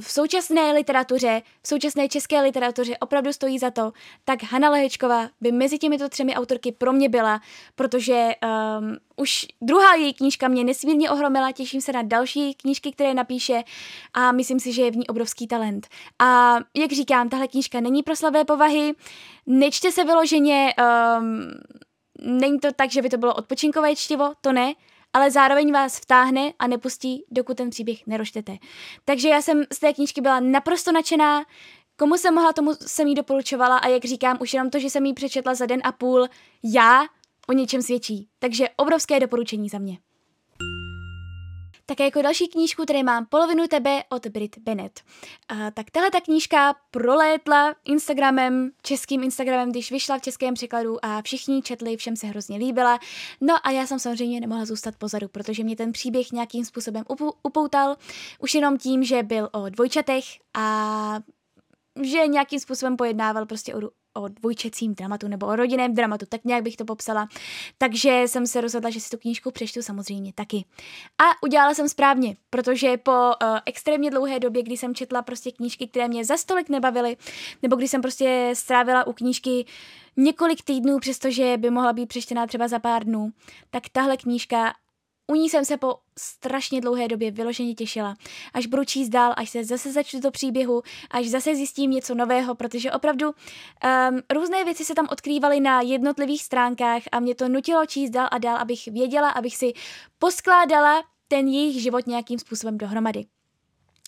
v 0.00 0.12
současné 0.12 0.72
literatuře, 0.72 1.42
v 1.62 1.68
současné 1.68 2.08
české 2.08 2.40
literatuře 2.40 2.98
opravdu 2.98 3.32
stojí 3.32 3.58
za 3.58 3.70
to, 3.70 3.92
tak 4.24 4.42
Hanna 4.42 4.70
Lehečková 4.70 5.28
by 5.40 5.52
mezi 5.52 5.78
těmito 5.78 6.08
třemi 6.08 6.34
autorky 6.34 6.72
pro 6.72 6.92
mě 6.92 7.08
byla, 7.08 7.40
protože 7.74 8.30
um, 8.78 8.96
už 9.16 9.46
druhá 9.60 9.94
její 9.94 10.14
knížka 10.14 10.48
mě 10.48 10.64
nesmírně 10.64 11.10
ohromila, 11.10 11.52
těším 11.52 11.80
se 11.80 11.92
na 11.92 12.02
další 12.02 12.54
knížky, 12.54 12.92
které 12.92 13.14
napíše 13.14 13.62
a 14.14 14.32
myslím 14.32 14.60
si, 14.60 14.72
že 14.72 14.82
je 14.82 14.90
v 14.90 14.96
ní 14.96 15.06
obrovský 15.06 15.46
talent. 15.46 15.88
A 16.18 16.56
jak 16.74 16.92
říkám, 16.92 17.28
tahle 17.28 17.48
knížka 17.48 17.80
není 17.80 18.02
pro 18.02 18.16
slabé 18.16 18.44
povahy, 18.44 18.92
nečte 19.46 19.92
se 19.92 20.04
vyloženě, 20.04 20.74
um, 21.18 21.50
není 22.20 22.58
to 22.58 22.72
tak, 22.72 22.90
že 22.90 23.02
by 23.02 23.08
to 23.08 23.18
bylo 23.18 23.34
odpočinkové 23.34 23.96
čtivo, 23.96 24.32
to 24.40 24.52
ne, 24.52 24.74
ale 25.12 25.30
zároveň 25.30 25.72
vás 25.72 25.98
vtáhne 25.98 26.52
a 26.58 26.66
nepustí, 26.66 27.24
dokud 27.30 27.56
ten 27.56 27.70
příběh 27.70 28.06
neroštete. 28.06 28.56
Takže 29.04 29.28
já 29.28 29.42
jsem 29.42 29.64
z 29.72 29.78
té 29.78 29.92
knížky 29.92 30.20
byla 30.20 30.40
naprosto 30.40 30.92
nadšená, 30.92 31.44
komu 31.98 32.14
jsem 32.14 32.34
mohla, 32.34 32.52
tomu 32.52 32.74
jsem 32.74 33.06
jí 33.06 33.14
doporučovala 33.14 33.78
a 33.78 33.88
jak 33.88 34.04
říkám, 34.04 34.38
už 34.40 34.52
jenom 34.52 34.70
to, 34.70 34.78
že 34.78 34.90
jsem 34.90 35.06
jí 35.06 35.14
přečetla 35.14 35.54
za 35.54 35.66
den 35.66 35.80
a 35.84 35.92
půl, 35.92 36.28
já 36.64 37.04
o 37.48 37.52
něčem 37.52 37.82
svědčí. 37.82 38.28
Takže 38.38 38.68
obrovské 38.76 39.20
doporučení 39.20 39.68
za 39.68 39.78
mě. 39.78 39.98
Také 41.88 42.04
jako 42.04 42.22
další 42.22 42.48
knížku 42.48 42.84
tady 42.84 43.02
mám 43.02 43.26
Polovinu 43.26 43.66
tebe 43.66 44.02
od 44.08 44.26
Brit 44.26 44.58
Bennett. 44.58 45.00
A, 45.48 45.70
tak 45.70 45.90
tahle 45.90 46.10
ta 46.10 46.20
knížka 46.20 46.74
prolétla 46.90 47.74
Instagramem, 47.84 48.70
českým 48.82 49.22
Instagramem, 49.22 49.70
když 49.70 49.90
vyšla 49.90 50.18
v 50.18 50.22
českém 50.22 50.54
překladu 50.54 51.04
a 51.04 51.22
všichni 51.22 51.62
četli, 51.62 51.96
všem 51.96 52.16
se 52.16 52.26
hrozně 52.26 52.56
líbila. 52.56 52.98
No 53.40 53.54
a 53.62 53.70
já 53.70 53.86
jsem 53.86 53.98
samozřejmě 53.98 54.40
nemohla 54.40 54.64
zůstat 54.64 54.96
pozadu, 54.96 55.28
protože 55.28 55.64
mě 55.64 55.76
ten 55.76 55.92
příběh 55.92 56.32
nějakým 56.32 56.64
způsobem 56.64 57.04
upoutal, 57.42 57.96
už 58.38 58.54
jenom 58.54 58.78
tím, 58.78 59.04
že 59.04 59.22
byl 59.22 59.48
o 59.52 59.68
dvojčatech 59.68 60.24
a 60.54 61.18
že 62.02 62.26
nějakým 62.26 62.60
způsobem 62.60 62.96
pojednával 62.96 63.46
prostě 63.46 63.74
o, 63.74 63.80
o 64.16 64.28
dvojčecím 64.28 64.94
dramatu 64.94 65.28
nebo 65.28 65.46
o 65.46 65.56
rodinném 65.56 65.94
dramatu, 65.94 66.26
tak 66.28 66.44
nějak 66.44 66.62
bych 66.62 66.76
to 66.76 66.84
popsala. 66.84 67.28
Takže 67.78 68.22
jsem 68.26 68.46
se 68.46 68.60
rozhodla, 68.60 68.90
že 68.90 69.00
si 69.00 69.10
tu 69.10 69.18
knížku 69.18 69.50
přečtu 69.50 69.82
samozřejmě 69.82 70.32
taky. 70.32 70.64
A 71.18 71.42
udělala 71.42 71.74
jsem 71.74 71.88
správně, 71.88 72.36
protože 72.50 72.96
po 72.96 73.12
uh, 73.12 73.58
extrémně 73.66 74.10
dlouhé 74.10 74.40
době, 74.40 74.62
kdy 74.62 74.76
jsem 74.76 74.94
četla 74.94 75.22
prostě 75.22 75.52
knížky, 75.52 75.88
které 75.88 76.08
mě 76.08 76.24
za 76.24 76.36
stolik 76.36 76.68
nebavily, 76.68 77.16
nebo 77.62 77.76
když 77.76 77.90
jsem 77.90 78.02
prostě 78.02 78.50
strávila 78.54 79.06
u 79.06 79.12
knížky 79.12 79.66
několik 80.16 80.62
týdnů, 80.64 80.98
přestože 80.98 81.56
by 81.56 81.70
mohla 81.70 81.92
být 81.92 82.06
přečtená 82.06 82.46
třeba 82.46 82.68
za 82.68 82.78
pár 82.78 83.04
dnů, 83.04 83.32
tak 83.70 83.82
tahle 83.92 84.16
knížka 84.16 84.72
u 85.26 85.34
ní 85.34 85.48
jsem 85.48 85.64
se 85.64 85.76
po 85.76 85.96
strašně 86.18 86.80
dlouhé 86.80 87.08
době 87.08 87.30
vyloženě 87.30 87.74
těšila. 87.74 88.16
Až 88.54 88.66
budu 88.66 88.84
číst 88.84 89.08
dál, 89.08 89.34
až 89.36 89.50
se 89.50 89.64
zase 89.64 89.92
začnu 89.92 90.20
do 90.20 90.30
příběhu, 90.30 90.82
až 91.10 91.26
zase 91.28 91.54
zjistím 91.54 91.90
něco 91.90 92.14
nového, 92.14 92.54
protože 92.54 92.92
opravdu 92.92 93.26
um, 93.28 94.20
různé 94.32 94.64
věci 94.64 94.84
se 94.84 94.94
tam 94.94 95.08
odkrývaly 95.10 95.60
na 95.60 95.80
jednotlivých 95.80 96.42
stránkách 96.42 97.02
a 97.12 97.20
mě 97.20 97.34
to 97.34 97.48
nutilo 97.48 97.86
číst 97.86 98.10
dál 98.10 98.28
a 98.30 98.38
dál, 98.38 98.56
abych 98.56 98.86
věděla, 98.86 99.30
abych 99.30 99.56
si 99.56 99.72
poskládala 100.18 101.02
ten 101.28 101.48
jejich 101.48 101.82
život 101.82 102.06
nějakým 102.06 102.38
způsobem 102.38 102.78
dohromady. 102.78 103.24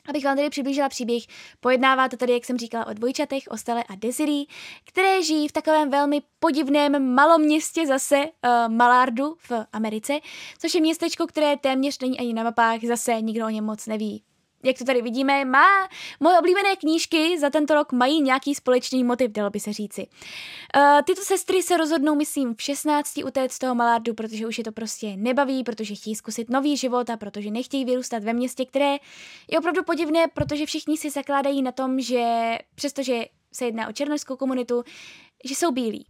Abych 0.08 0.24
vám 0.24 0.36
tady 0.36 0.50
přiblížila 0.50 0.88
příběh, 0.88 1.22
pojednává 1.60 2.08
to 2.08 2.16
tady, 2.16 2.32
jak 2.32 2.44
jsem 2.44 2.58
říkala, 2.58 2.86
o 2.86 2.92
dvojčatech, 2.92 3.42
o 3.48 3.56
Stele 3.56 3.84
a 3.88 3.94
Desiree, 3.94 4.44
které 4.84 5.22
žijí 5.22 5.48
v 5.48 5.52
takovém 5.52 5.90
velmi 5.90 6.22
podivném 6.40 7.14
maloměstě 7.14 7.86
zase 7.86 8.16
uh, 8.16 8.74
Malardu 8.74 9.34
v 9.38 9.52
Americe, 9.72 10.18
což 10.58 10.74
je 10.74 10.80
městečko, 10.80 11.26
které 11.26 11.56
téměř 11.56 11.98
není 12.00 12.20
ani 12.20 12.34
na 12.34 12.42
mapách, 12.42 12.80
zase 12.84 13.20
nikdo 13.20 13.46
o 13.46 13.48
něm 13.48 13.64
moc 13.64 13.86
neví 13.86 14.22
jak 14.62 14.78
to 14.78 14.84
tady 14.84 15.02
vidíme, 15.02 15.44
má 15.44 15.88
moje 16.20 16.38
oblíbené 16.38 16.76
knížky 16.76 17.38
za 17.38 17.50
tento 17.50 17.74
rok 17.74 17.92
mají 17.92 18.22
nějaký 18.22 18.54
společný 18.54 19.04
motiv, 19.04 19.30
dalo 19.30 19.50
by 19.50 19.60
se 19.60 19.72
říci. 19.72 20.06
Uh, 20.76 21.02
tyto 21.04 21.22
sestry 21.22 21.62
se 21.62 21.76
rozhodnou, 21.76 22.14
myslím, 22.14 22.54
v 22.54 22.62
16 22.62 23.18
utéct 23.24 23.54
z 23.54 23.58
toho 23.58 23.74
Malardu, 23.74 24.14
protože 24.14 24.46
už 24.46 24.58
je 24.58 24.64
to 24.64 24.72
prostě 24.72 25.16
nebaví, 25.16 25.64
protože 25.64 25.94
chtějí 25.94 26.16
zkusit 26.16 26.50
nový 26.50 26.76
život 26.76 27.10
a 27.10 27.16
protože 27.16 27.50
nechtějí 27.50 27.84
vyrůstat 27.84 28.24
ve 28.24 28.32
městě, 28.32 28.64
které 28.64 28.96
je 29.50 29.58
opravdu 29.58 29.84
podivné, 29.84 30.26
protože 30.34 30.66
všichni 30.66 30.96
si 30.96 31.10
zakládají 31.10 31.62
na 31.62 31.72
tom, 31.72 32.00
že 32.00 32.24
přestože 32.74 33.24
se 33.58 33.64
jedná 33.64 33.88
o 33.88 33.92
černožskou 33.92 34.36
komunitu, 34.36 34.84
že 35.44 35.54
jsou 35.54 35.70
bílí. 35.70 36.06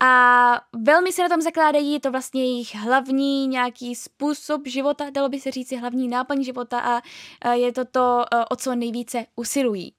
A 0.00 0.60
velmi 0.72 1.12
se 1.12 1.22
na 1.22 1.28
tom 1.28 1.40
zakládají, 1.40 1.92
je 1.92 2.00
to 2.00 2.10
vlastně 2.10 2.42
jejich 2.42 2.74
hlavní 2.74 3.46
nějaký 3.46 3.94
způsob 3.94 4.66
života, 4.66 5.10
dalo 5.10 5.28
by 5.28 5.40
se 5.40 5.50
říct, 5.50 5.72
hlavní 5.72 6.08
náplň 6.08 6.44
života 6.44 7.02
a 7.44 7.52
je 7.52 7.72
to 7.72 7.84
to, 7.84 8.24
o 8.50 8.56
co 8.56 8.74
nejvíce 8.74 9.26
usilují. 9.36 9.94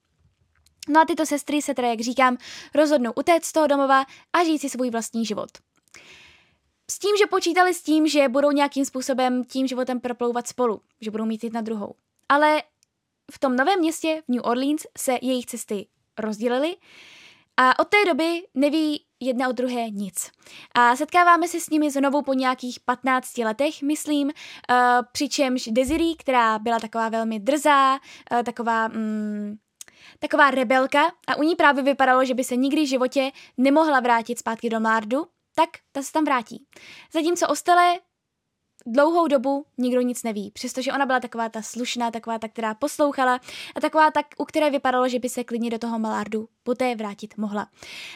No 0.88 1.00
a 1.00 1.04
tyto 1.04 1.26
sestry 1.26 1.62
se 1.62 1.74
teda, 1.74 1.88
jak 1.88 2.00
říkám, 2.00 2.36
rozhodnou 2.74 3.12
utéct 3.16 3.44
z 3.46 3.52
toho 3.52 3.66
domova 3.66 4.04
a 4.32 4.44
žít 4.44 4.58
si 4.58 4.68
svůj 4.68 4.90
vlastní 4.90 5.26
život. 5.26 5.50
S 6.90 6.98
tím, 6.98 7.16
že 7.16 7.26
počítali 7.26 7.74
s 7.74 7.82
tím, 7.82 8.08
že 8.08 8.28
budou 8.28 8.50
nějakým 8.50 8.84
způsobem 8.84 9.44
tím 9.44 9.66
životem 9.66 10.00
proplouvat 10.00 10.48
spolu, 10.48 10.80
že 11.00 11.10
budou 11.10 11.24
mít 11.24 11.44
jedna 11.44 11.60
druhou. 11.60 11.94
Ale 12.28 12.62
v 13.32 13.38
tom 13.38 13.56
novém 13.56 13.78
městě, 13.78 14.22
v 14.28 14.32
New 14.32 14.42
Orleans, 14.44 14.82
se 14.98 15.18
jejich 15.22 15.46
cesty 15.46 15.86
rozdělily 16.18 16.76
a 17.56 17.78
od 17.78 17.88
té 17.88 17.96
doby 18.06 18.42
neví 18.54 19.04
jedna 19.20 19.48
od 19.48 19.56
druhé 19.56 19.90
nic. 19.90 20.30
A 20.74 20.96
setkáváme 20.96 21.48
se 21.48 21.60
s 21.60 21.70
nimi 21.70 21.90
znovu 21.90 22.22
po 22.22 22.34
nějakých 22.34 22.80
15 22.80 23.38
letech, 23.38 23.82
myslím, 23.82 24.26
uh, 24.26 24.34
přičemž 25.12 25.68
Desiree, 25.72 26.14
která 26.18 26.58
byla 26.58 26.78
taková 26.80 27.08
velmi 27.08 27.40
drzá, 27.40 27.92
uh, 27.94 28.42
taková... 28.42 28.88
Mm, 28.88 29.56
taková 30.18 30.50
rebelka 30.50 31.12
a 31.28 31.36
u 31.36 31.42
ní 31.42 31.56
právě 31.56 31.82
vypadalo, 31.82 32.24
že 32.24 32.34
by 32.34 32.44
se 32.44 32.56
nikdy 32.56 32.82
v 32.82 32.88
životě 32.88 33.30
nemohla 33.56 34.00
vrátit 34.00 34.38
zpátky 34.38 34.70
do 34.70 34.80
Mlardu, 34.80 35.26
tak 35.54 35.68
ta 35.92 36.02
se 36.02 36.12
tam 36.12 36.24
vrátí. 36.24 36.64
Zatímco 37.12 37.48
Ostele 37.48 38.00
dlouhou 38.86 39.28
dobu 39.28 39.66
nikdo 39.78 40.00
nic 40.00 40.22
neví, 40.22 40.50
přestože 40.50 40.92
ona 40.92 41.06
byla 41.06 41.20
taková 41.20 41.48
ta 41.48 41.62
slušná, 41.62 42.10
taková 42.10 42.38
ta, 42.38 42.48
která 42.48 42.74
poslouchala 42.74 43.40
a 43.74 43.80
taková 43.80 44.10
ta, 44.10 44.22
u 44.38 44.44
které 44.44 44.70
vypadalo, 44.70 45.08
že 45.08 45.18
by 45.18 45.28
se 45.28 45.44
klidně 45.44 45.70
do 45.70 45.78
toho 45.78 45.98
Malardu 45.98 46.48
poté 46.62 46.94
vrátit 46.94 47.36
mohla. 47.36 47.68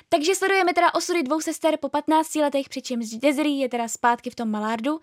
Takže 0.08 0.34
sledujeme 0.34 0.74
teda 0.74 0.94
osudy 0.94 1.22
dvou 1.22 1.40
sester 1.40 1.76
po 1.76 1.88
15 1.88 2.34
letech, 2.34 2.68
přičemž 2.68 3.10
Desiree 3.10 3.60
je 3.60 3.68
teda 3.68 3.88
zpátky 3.88 4.30
v 4.30 4.34
tom 4.34 4.50
Malardu 4.50 5.00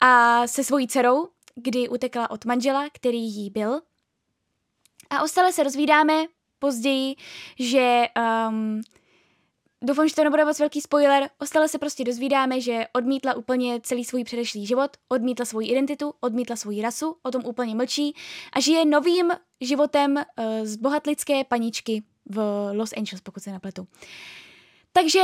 a 0.00 0.46
se 0.46 0.64
svojí 0.64 0.88
dcerou, 0.88 1.28
kdy 1.54 1.88
utekla 1.88 2.30
od 2.30 2.44
manžela, 2.44 2.88
který 2.92 3.22
jí 3.22 3.50
byl. 3.50 3.80
A 5.10 5.22
ostale 5.22 5.52
se 5.52 5.62
rozvídáme 5.62 6.26
později, 6.58 7.16
že 7.58 8.04
um, 8.48 8.80
Doufám, 9.84 10.08
že 10.08 10.14
to 10.14 10.24
nebude 10.24 10.44
moc 10.44 10.58
velký 10.58 10.80
spoiler. 10.80 11.30
Ostale 11.38 11.68
se 11.68 11.78
prostě 11.78 12.04
dozvídáme, 12.04 12.60
že 12.60 12.86
odmítla 12.92 13.34
úplně 13.34 13.80
celý 13.80 14.04
svůj 14.04 14.24
předešlý 14.24 14.66
život, 14.66 14.90
odmítla 15.08 15.44
svou 15.44 15.60
identitu, 15.60 16.14
odmítla 16.20 16.56
svou 16.56 16.82
rasu, 16.82 17.16
o 17.22 17.30
tom 17.30 17.42
úplně 17.44 17.74
mlčí 17.74 18.14
a 18.52 18.60
žije 18.60 18.84
novým 18.84 19.32
životem 19.60 20.16
uh, 20.16 20.44
z 20.62 20.76
bohatlické 20.76 21.44
paničky 21.44 22.02
v 22.26 22.70
Los 22.72 22.92
Angeles, 22.96 23.20
pokud 23.20 23.42
se 23.42 23.50
nepletu. 23.52 23.86
Takže 24.92 25.20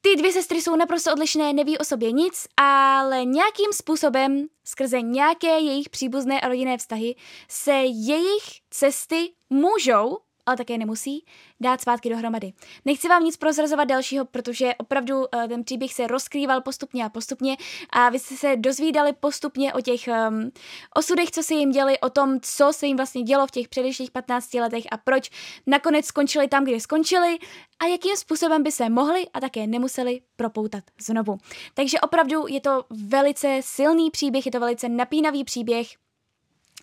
ty 0.00 0.16
dvě 0.16 0.32
sestry 0.32 0.62
jsou 0.62 0.76
naprosto 0.76 1.12
odlišné, 1.12 1.52
neví 1.52 1.78
o 1.78 1.84
sobě 1.84 2.12
nic, 2.12 2.46
ale 2.56 3.24
nějakým 3.24 3.72
způsobem, 3.72 4.46
skrze 4.64 5.02
nějaké 5.02 5.60
jejich 5.60 5.88
příbuzné 5.88 6.40
a 6.40 6.48
rodinné 6.48 6.78
vztahy, 6.78 7.14
se 7.48 7.72
jejich 7.84 8.44
cesty 8.70 9.32
můžou 9.50 10.18
ale 10.48 10.56
také 10.56 10.78
nemusí, 10.78 11.24
dát 11.60 11.80
zpátky 11.80 12.10
dohromady. 12.10 12.52
Nechci 12.84 13.08
vám 13.08 13.24
nic 13.24 13.36
prozrazovat 13.36 13.88
dalšího, 13.88 14.24
protože 14.24 14.74
opravdu 14.74 15.18
uh, 15.18 15.24
ten 15.48 15.64
příběh 15.64 15.94
se 15.94 16.06
rozkrýval 16.06 16.60
postupně 16.60 17.04
a 17.04 17.08
postupně 17.08 17.56
a 17.90 18.08
vy 18.08 18.18
jste 18.18 18.36
se 18.36 18.56
dozvídali 18.56 19.12
postupně 19.12 19.72
o 19.72 19.80
těch 19.80 20.08
um, 20.08 20.50
osudech, 20.96 21.30
co 21.30 21.42
se 21.42 21.54
jim 21.54 21.70
děli, 21.70 21.98
o 21.98 22.10
tom, 22.10 22.40
co 22.40 22.72
se 22.72 22.86
jim 22.86 22.96
vlastně 22.96 23.22
dělo 23.22 23.46
v 23.46 23.50
těch 23.50 23.68
předešlých 23.68 24.10
15 24.10 24.54
letech 24.54 24.84
a 24.90 24.96
proč 24.96 25.30
nakonec 25.66 26.06
skončili 26.06 26.48
tam, 26.48 26.64
kde 26.64 26.80
skončili 26.80 27.38
a 27.78 27.86
jakým 27.86 28.16
způsobem 28.16 28.62
by 28.62 28.72
se 28.72 28.88
mohli 28.88 29.26
a 29.34 29.40
také 29.40 29.66
nemuseli 29.66 30.20
propoutat 30.36 30.84
znovu. 31.00 31.38
Takže 31.74 32.00
opravdu 32.00 32.46
je 32.48 32.60
to 32.60 32.84
velice 32.90 33.60
silný 33.60 34.10
příběh, 34.10 34.46
je 34.46 34.52
to 34.52 34.60
velice 34.60 34.88
napínavý 34.88 35.44
příběh, 35.44 35.88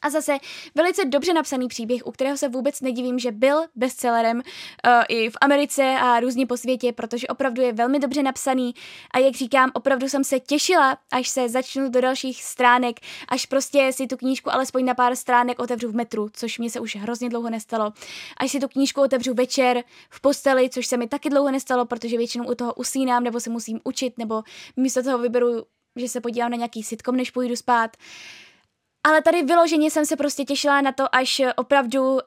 a 0.02 0.10
zase 0.10 0.38
velice 0.76 1.06
dobře 1.06 1.34
napsaný 1.34 1.68
příběh, 1.68 2.06
u 2.06 2.12
kterého 2.12 2.38
se 2.38 2.50
vůbec 2.50 2.82
nedivím, 2.82 3.20
že 3.20 3.32
byl 3.32 3.64
bestsellerem 3.76 4.38
uh, 4.38 5.04
i 5.10 5.30
v 5.30 5.38
Americe 5.42 5.84
a 6.02 6.20
různě 6.20 6.46
po 6.46 6.58
světě, 6.58 6.92
protože 6.92 7.28
opravdu 7.28 7.62
je 7.62 7.74
velmi 7.74 8.00
dobře 8.00 8.24
napsaný 8.24 8.76
a 9.14 9.20
jak 9.20 9.36
říkám, 9.36 9.72
opravdu 9.74 10.10
jsem 10.10 10.24
se 10.24 10.40
těšila, 10.40 10.98
až 11.12 11.30
se 11.30 11.50
začnu 11.50 11.90
do 11.90 12.02
dalších 12.02 12.44
stránek, 12.44 13.00
až 13.28 13.46
prostě 13.46 13.92
si 13.92 14.08
tu 14.08 14.18
knížku 14.18 14.54
alespoň 14.54 14.86
na 14.86 14.94
pár 14.94 15.16
stránek 15.16 15.60
otevřu 15.60 15.92
v 15.92 15.96
metru, 15.96 16.30
což 16.34 16.60
mě 16.60 16.70
se 16.70 16.80
už 16.80 16.96
hrozně 16.96 17.30
dlouho 17.30 17.50
nestalo. 17.50 17.94
Až 18.38 18.52
si 18.52 18.60
tu 18.60 18.68
knížku 18.68 19.02
otevřu 19.02 19.34
večer 19.34 19.84
v 20.10 20.22
posteli, 20.22 20.70
což 20.70 20.88
se 20.88 20.98
mi 20.98 21.08
taky 21.08 21.30
dlouho 21.30 21.52
nestalo, 21.52 21.86
protože 21.86 22.18
většinou 22.18 22.46
u 22.46 22.56
toho 22.56 22.74
usínám 22.74 23.24
nebo 23.24 23.40
se 23.40 23.50
musím 23.50 23.80
učit, 23.84 24.18
nebo 24.18 24.44
místo 24.78 25.04
toho 25.04 25.18
vyberu, 25.18 25.66
že 25.96 26.10
se 26.10 26.22
podívám 26.22 26.52
na 26.52 26.58
nějaký 26.58 26.84
sitcom, 26.84 27.16
než 27.16 27.32
půjdu 27.32 27.56
spát. 27.56 27.98
Ale 29.06 29.22
tady 29.22 29.44
vyloženě 29.44 29.92
jsem 29.92 30.06
se 30.06 30.16
prostě 30.16 30.46
těšila 30.46 30.82
na 30.82 30.92
to, 30.92 31.16
až 31.16 31.42
opravdu 31.56 32.02
um, 32.12 32.20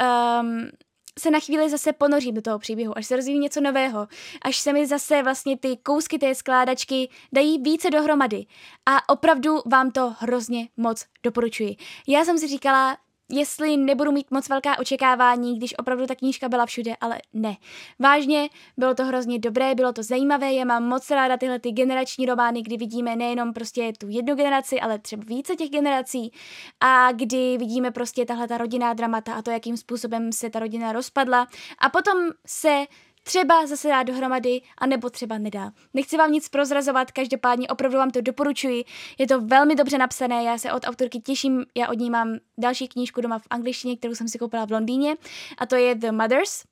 se 1.19 1.31
na 1.31 1.41
chvíli 1.41 1.71
zase 1.71 1.93
ponořím 1.93 2.35
do 2.35 2.43
toho 2.43 2.59
příběhu, 2.59 2.99
až 2.99 3.07
se 3.07 3.17
rozvíjí 3.17 3.39
něco 3.39 3.61
nového, 3.61 4.09
až 4.43 4.57
se 4.57 4.73
mi 4.73 4.87
zase 4.87 5.23
vlastně 5.23 5.59
ty 5.59 5.77
kousky 5.77 6.19
té 6.19 6.35
skládačky 6.35 7.09
dají 7.33 7.63
více 7.63 7.91
dohromady. 7.91 8.47
A 8.87 9.09
opravdu 9.09 9.59
vám 9.67 9.91
to 9.91 10.15
hrozně 10.19 10.69
moc 10.77 11.07
doporučuji. 11.23 11.77
Já 12.09 12.25
jsem 12.25 12.39
si 12.39 12.49
říkala, 12.49 12.97
jestli 13.33 13.77
nebudu 13.77 14.13
mít 14.13 14.31
moc 14.31 14.49
velká 14.49 14.79
očekávání, 14.79 15.57
když 15.57 15.79
opravdu 15.79 16.07
ta 16.07 16.15
knížka 16.15 16.49
byla 16.49 16.67
všude, 16.67 16.93
ale 17.01 17.19
ne. 17.33 17.57
Vážně, 17.99 18.49
bylo 18.77 18.95
to 18.95 19.05
hrozně 19.05 19.39
dobré, 19.39 19.75
bylo 19.75 19.93
to 19.93 20.03
zajímavé, 20.03 20.53
já 20.53 20.65
mám 20.65 20.85
moc 20.85 21.11
ráda 21.11 21.37
tyhle 21.37 21.59
ty 21.59 21.73
generační 21.73 22.27
romány, 22.27 22.63
kdy 22.63 22.77
vidíme 22.77 23.17
nejenom 23.17 23.53
prostě 23.53 23.93
tu 23.99 24.09
jednu 24.09 24.35
generaci, 24.35 24.81
ale 24.81 24.99
třeba 24.99 25.25
více 25.27 25.57
těch 25.57 25.71
generací 25.71 26.33
a 26.81 27.13
kdy 27.13 27.59
vidíme 27.59 27.91
prostě 27.91 28.25
tahle 28.25 28.49
ta 28.49 28.59
rodinná 28.59 28.95
dramata 28.95 29.35
a 29.35 29.43
to, 29.43 29.51
jakým 29.51 29.77
způsobem 29.77 30.33
se 30.33 30.51
ta 30.51 30.59
rodina 30.59 30.93
rozpadla 30.93 31.47
a 31.79 31.89
potom 31.89 32.19
se 32.47 32.85
třeba 33.23 33.67
zase 33.67 33.89
dá 33.89 34.03
dohromady, 34.03 34.61
anebo 34.79 35.11
třeba 35.11 35.39
nedá. 35.39 35.73
Nechci 35.95 36.17
vám 36.17 36.33
nic 36.33 36.49
prozrazovat, 36.49 37.13
každopádně 37.13 37.69
opravdu 37.69 37.99
vám 37.99 38.11
to 38.11 38.21
doporučuji. 38.21 38.85
Je 39.19 39.27
to 39.27 39.41
velmi 39.41 39.75
dobře 39.75 39.99
napsané, 39.99 40.45
já 40.45 40.59
se 40.59 40.73
od 40.73 40.85
autorky 40.87 41.21
těším, 41.21 41.65
já 41.77 41.89
od 41.89 41.99
ní 41.99 42.11
mám 42.11 42.39
další 42.59 42.89
knížku 42.89 43.21
doma 43.21 43.39
v 43.39 43.47
angličtině, 43.51 43.97
kterou 43.97 44.15
jsem 44.15 44.29
si 44.29 44.39
koupila 44.39 44.67
v 44.67 44.73
Londýně, 44.73 45.17
a 45.59 45.67
to 45.67 45.77
je 45.77 45.95
The 45.95 46.13
Mothers 46.13 46.63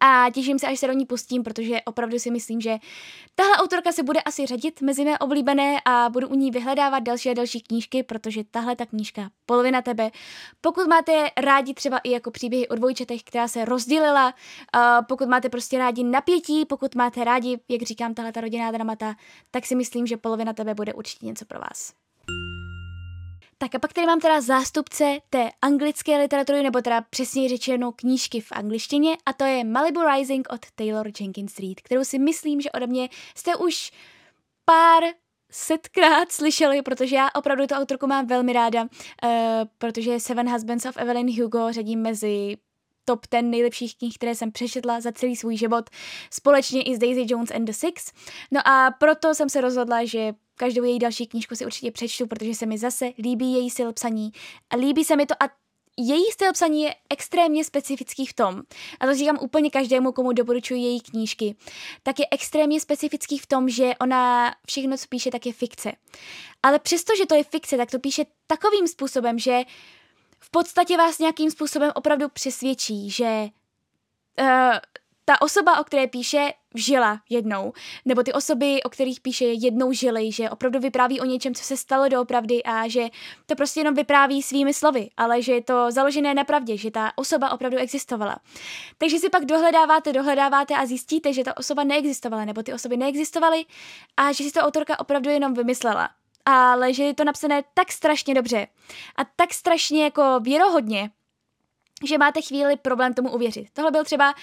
a 0.00 0.26
těším 0.34 0.58
se, 0.58 0.66
až 0.66 0.78
se 0.78 0.86
do 0.86 0.92
ní 0.92 1.06
pustím, 1.06 1.42
protože 1.42 1.80
opravdu 1.82 2.18
si 2.18 2.30
myslím, 2.30 2.60
že 2.60 2.76
tahle 3.34 3.56
autorka 3.56 3.92
se 3.92 4.02
bude 4.02 4.20
asi 4.20 4.46
řadit 4.46 4.82
mezi 4.82 5.04
mé 5.04 5.18
oblíbené 5.18 5.76
a 5.84 6.08
budu 6.10 6.28
u 6.28 6.34
ní 6.34 6.50
vyhledávat 6.50 7.02
další 7.02 7.30
a 7.30 7.34
další 7.34 7.60
knížky, 7.60 8.02
protože 8.02 8.44
tahle 8.44 8.76
ta 8.76 8.86
knížka 8.86 9.30
Polovina 9.46 9.82
tebe. 9.82 10.10
Pokud 10.60 10.86
máte 10.88 11.30
rádi 11.36 11.74
třeba 11.74 11.98
i 11.98 12.10
jako 12.10 12.30
příběhy 12.30 12.68
o 12.68 12.74
dvojčetech, 12.74 13.22
která 13.22 13.48
se 13.48 13.64
rozdělila, 13.64 14.34
pokud 15.08 15.28
máte 15.28 15.48
prostě 15.48 15.78
rádi 15.78 16.04
napětí, 16.04 16.64
pokud 16.64 16.94
máte 16.94 17.24
rádi, 17.24 17.58
jak 17.68 17.82
říkám, 17.82 18.14
tahle 18.14 18.32
ta 18.32 18.40
rodinná 18.40 18.70
dramata, 18.70 19.14
tak 19.50 19.66
si 19.66 19.74
myslím, 19.74 20.06
že 20.06 20.16
Polovina 20.16 20.52
tebe 20.52 20.74
bude 20.74 20.94
určitě 20.94 21.26
něco 21.26 21.44
pro 21.44 21.58
vás. 21.58 22.01
Tak 23.62 23.74
a 23.74 23.78
pak 23.78 23.92
tady 23.92 24.06
mám 24.06 24.20
teda 24.20 24.40
zástupce 24.40 25.18
té 25.30 25.50
anglické 25.62 26.18
literatury, 26.18 26.62
nebo 26.62 26.80
teda 26.80 27.00
přesně 27.00 27.48
řečeno 27.48 27.92
knížky 27.92 28.40
v 28.40 28.52
angličtině, 28.52 29.16
a 29.26 29.32
to 29.32 29.44
je 29.44 29.64
Malibu 29.64 30.00
Rising 30.02 30.46
od 30.50 30.60
Taylor 30.74 31.10
Jenkins 31.20 31.58
Reid, 31.58 31.80
kterou 31.80 32.04
si 32.04 32.18
myslím, 32.18 32.60
že 32.60 32.70
ode 32.70 32.86
mě 32.86 33.08
jste 33.34 33.56
už 33.56 33.90
pár 34.64 35.02
setkrát 35.50 36.32
slyšeli, 36.32 36.82
protože 36.82 37.16
já 37.16 37.28
opravdu 37.34 37.66
tu 37.66 37.74
autorku 37.74 38.06
mám 38.06 38.26
velmi 38.26 38.52
ráda, 38.52 38.82
uh, 38.82 38.88
protože 39.78 40.20
Seven 40.20 40.52
Husbands 40.52 40.86
of 40.86 40.96
Evelyn 40.96 41.42
Hugo 41.42 41.72
řadím 41.72 42.02
mezi 42.02 42.56
top 43.04 43.26
10 43.30 43.42
nejlepších 43.42 43.96
knih, 43.96 44.14
které 44.14 44.34
jsem 44.34 44.52
přečetla 44.52 45.00
za 45.00 45.12
celý 45.12 45.36
svůj 45.36 45.56
život, 45.56 45.90
společně 46.30 46.82
i 46.82 46.96
s 46.96 46.98
Daisy 46.98 47.24
Jones 47.28 47.50
and 47.50 47.64
the 47.64 47.72
Six. 47.72 48.12
No 48.50 48.68
a 48.68 48.90
proto 48.90 49.34
jsem 49.34 49.48
se 49.48 49.60
rozhodla, 49.60 50.04
že 50.04 50.34
každou 50.56 50.84
její 50.84 50.98
další 50.98 51.26
knížku 51.26 51.56
si 51.56 51.66
určitě 51.66 51.90
přečtu, 51.90 52.26
protože 52.26 52.54
se 52.54 52.66
mi 52.66 52.78
zase 52.78 53.10
líbí 53.18 53.52
její 53.52 53.70
styl 53.70 53.92
psaní 53.92 54.32
a 54.70 54.76
líbí 54.76 55.04
se 55.04 55.16
mi 55.16 55.26
to 55.26 55.34
a 55.40 55.48
její 55.98 56.24
styl 56.32 56.52
psaní 56.52 56.82
je 56.82 56.94
extrémně 57.10 57.64
specifický 57.64 58.26
v 58.26 58.32
tom, 58.32 58.62
a 59.00 59.06
to 59.06 59.14
říkám 59.14 59.38
úplně 59.40 59.70
každému, 59.70 60.12
komu 60.12 60.32
doporučuji 60.32 60.82
její 60.82 61.00
knížky, 61.00 61.56
tak 62.02 62.18
je 62.18 62.26
extrémně 62.30 62.80
specifický 62.80 63.38
v 63.38 63.46
tom, 63.46 63.68
že 63.68 63.92
ona 64.00 64.54
všechno, 64.66 64.96
co 64.96 65.06
píše, 65.08 65.30
tak 65.30 65.46
je 65.46 65.52
fikce. 65.52 65.92
Ale 66.62 66.78
přesto, 66.78 67.12
že 67.16 67.26
to 67.26 67.34
je 67.34 67.44
fikce, 67.44 67.76
tak 67.76 67.90
to 67.90 67.98
píše 67.98 68.24
takovým 68.46 68.88
způsobem, 68.88 69.38
že 69.38 69.60
v 70.42 70.50
podstatě 70.50 70.96
vás 70.96 71.18
nějakým 71.18 71.50
způsobem 71.50 71.92
opravdu 71.94 72.28
přesvědčí, 72.28 73.10
že 73.10 73.48
uh, 74.40 74.78
ta 75.24 75.42
osoba, 75.42 75.80
o 75.80 75.84
které 75.84 76.06
píše, 76.06 76.52
žila 76.74 77.20
jednou. 77.30 77.72
Nebo 78.04 78.22
ty 78.22 78.32
osoby, 78.32 78.82
o 78.82 78.88
kterých 78.88 79.20
píše, 79.20 79.44
jednou 79.44 79.92
žily, 79.92 80.32
že 80.32 80.50
opravdu 80.50 80.78
vypráví 80.78 81.20
o 81.20 81.24
něčem, 81.24 81.54
co 81.54 81.64
se 81.64 81.76
stalo 81.76 82.08
doopravdy 82.08 82.62
a 82.62 82.88
že 82.88 83.08
to 83.46 83.54
prostě 83.54 83.80
jenom 83.80 83.94
vypráví 83.94 84.42
svými 84.42 84.74
slovy, 84.74 85.10
ale 85.16 85.42
že 85.42 85.52
je 85.52 85.62
to 85.62 85.90
založené 85.90 86.34
na 86.34 86.44
pravdě, 86.44 86.76
že 86.76 86.90
ta 86.90 87.12
osoba 87.16 87.52
opravdu 87.52 87.78
existovala. 87.78 88.38
Takže 88.98 89.18
si 89.18 89.28
pak 89.28 89.44
dohledáváte, 89.44 90.12
dohledáváte 90.12 90.74
a 90.74 90.86
zjistíte, 90.86 91.32
že 91.32 91.44
ta 91.44 91.56
osoba 91.56 91.84
neexistovala, 91.84 92.44
nebo 92.44 92.62
ty 92.62 92.72
osoby 92.72 92.96
neexistovaly 92.96 93.64
a 94.16 94.32
že 94.32 94.44
si 94.44 94.52
to 94.52 94.60
autorka 94.60 95.00
opravdu 95.00 95.30
jenom 95.30 95.54
vymyslela 95.54 96.08
ale 96.44 96.94
že 96.94 97.04
je 97.04 97.14
to 97.14 97.24
napsané 97.24 97.62
tak 97.74 97.92
strašně 97.92 98.34
dobře 98.34 98.66
a 99.16 99.24
tak 99.36 99.54
strašně 99.54 100.04
jako 100.04 100.40
věrohodně, 100.40 101.10
že 102.04 102.18
máte 102.18 102.42
chvíli 102.42 102.76
problém 102.76 103.14
tomu 103.14 103.30
uvěřit. 103.30 103.66
Tohle 103.72 103.90
byl 103.90 104.04
třeba 104.04 104.34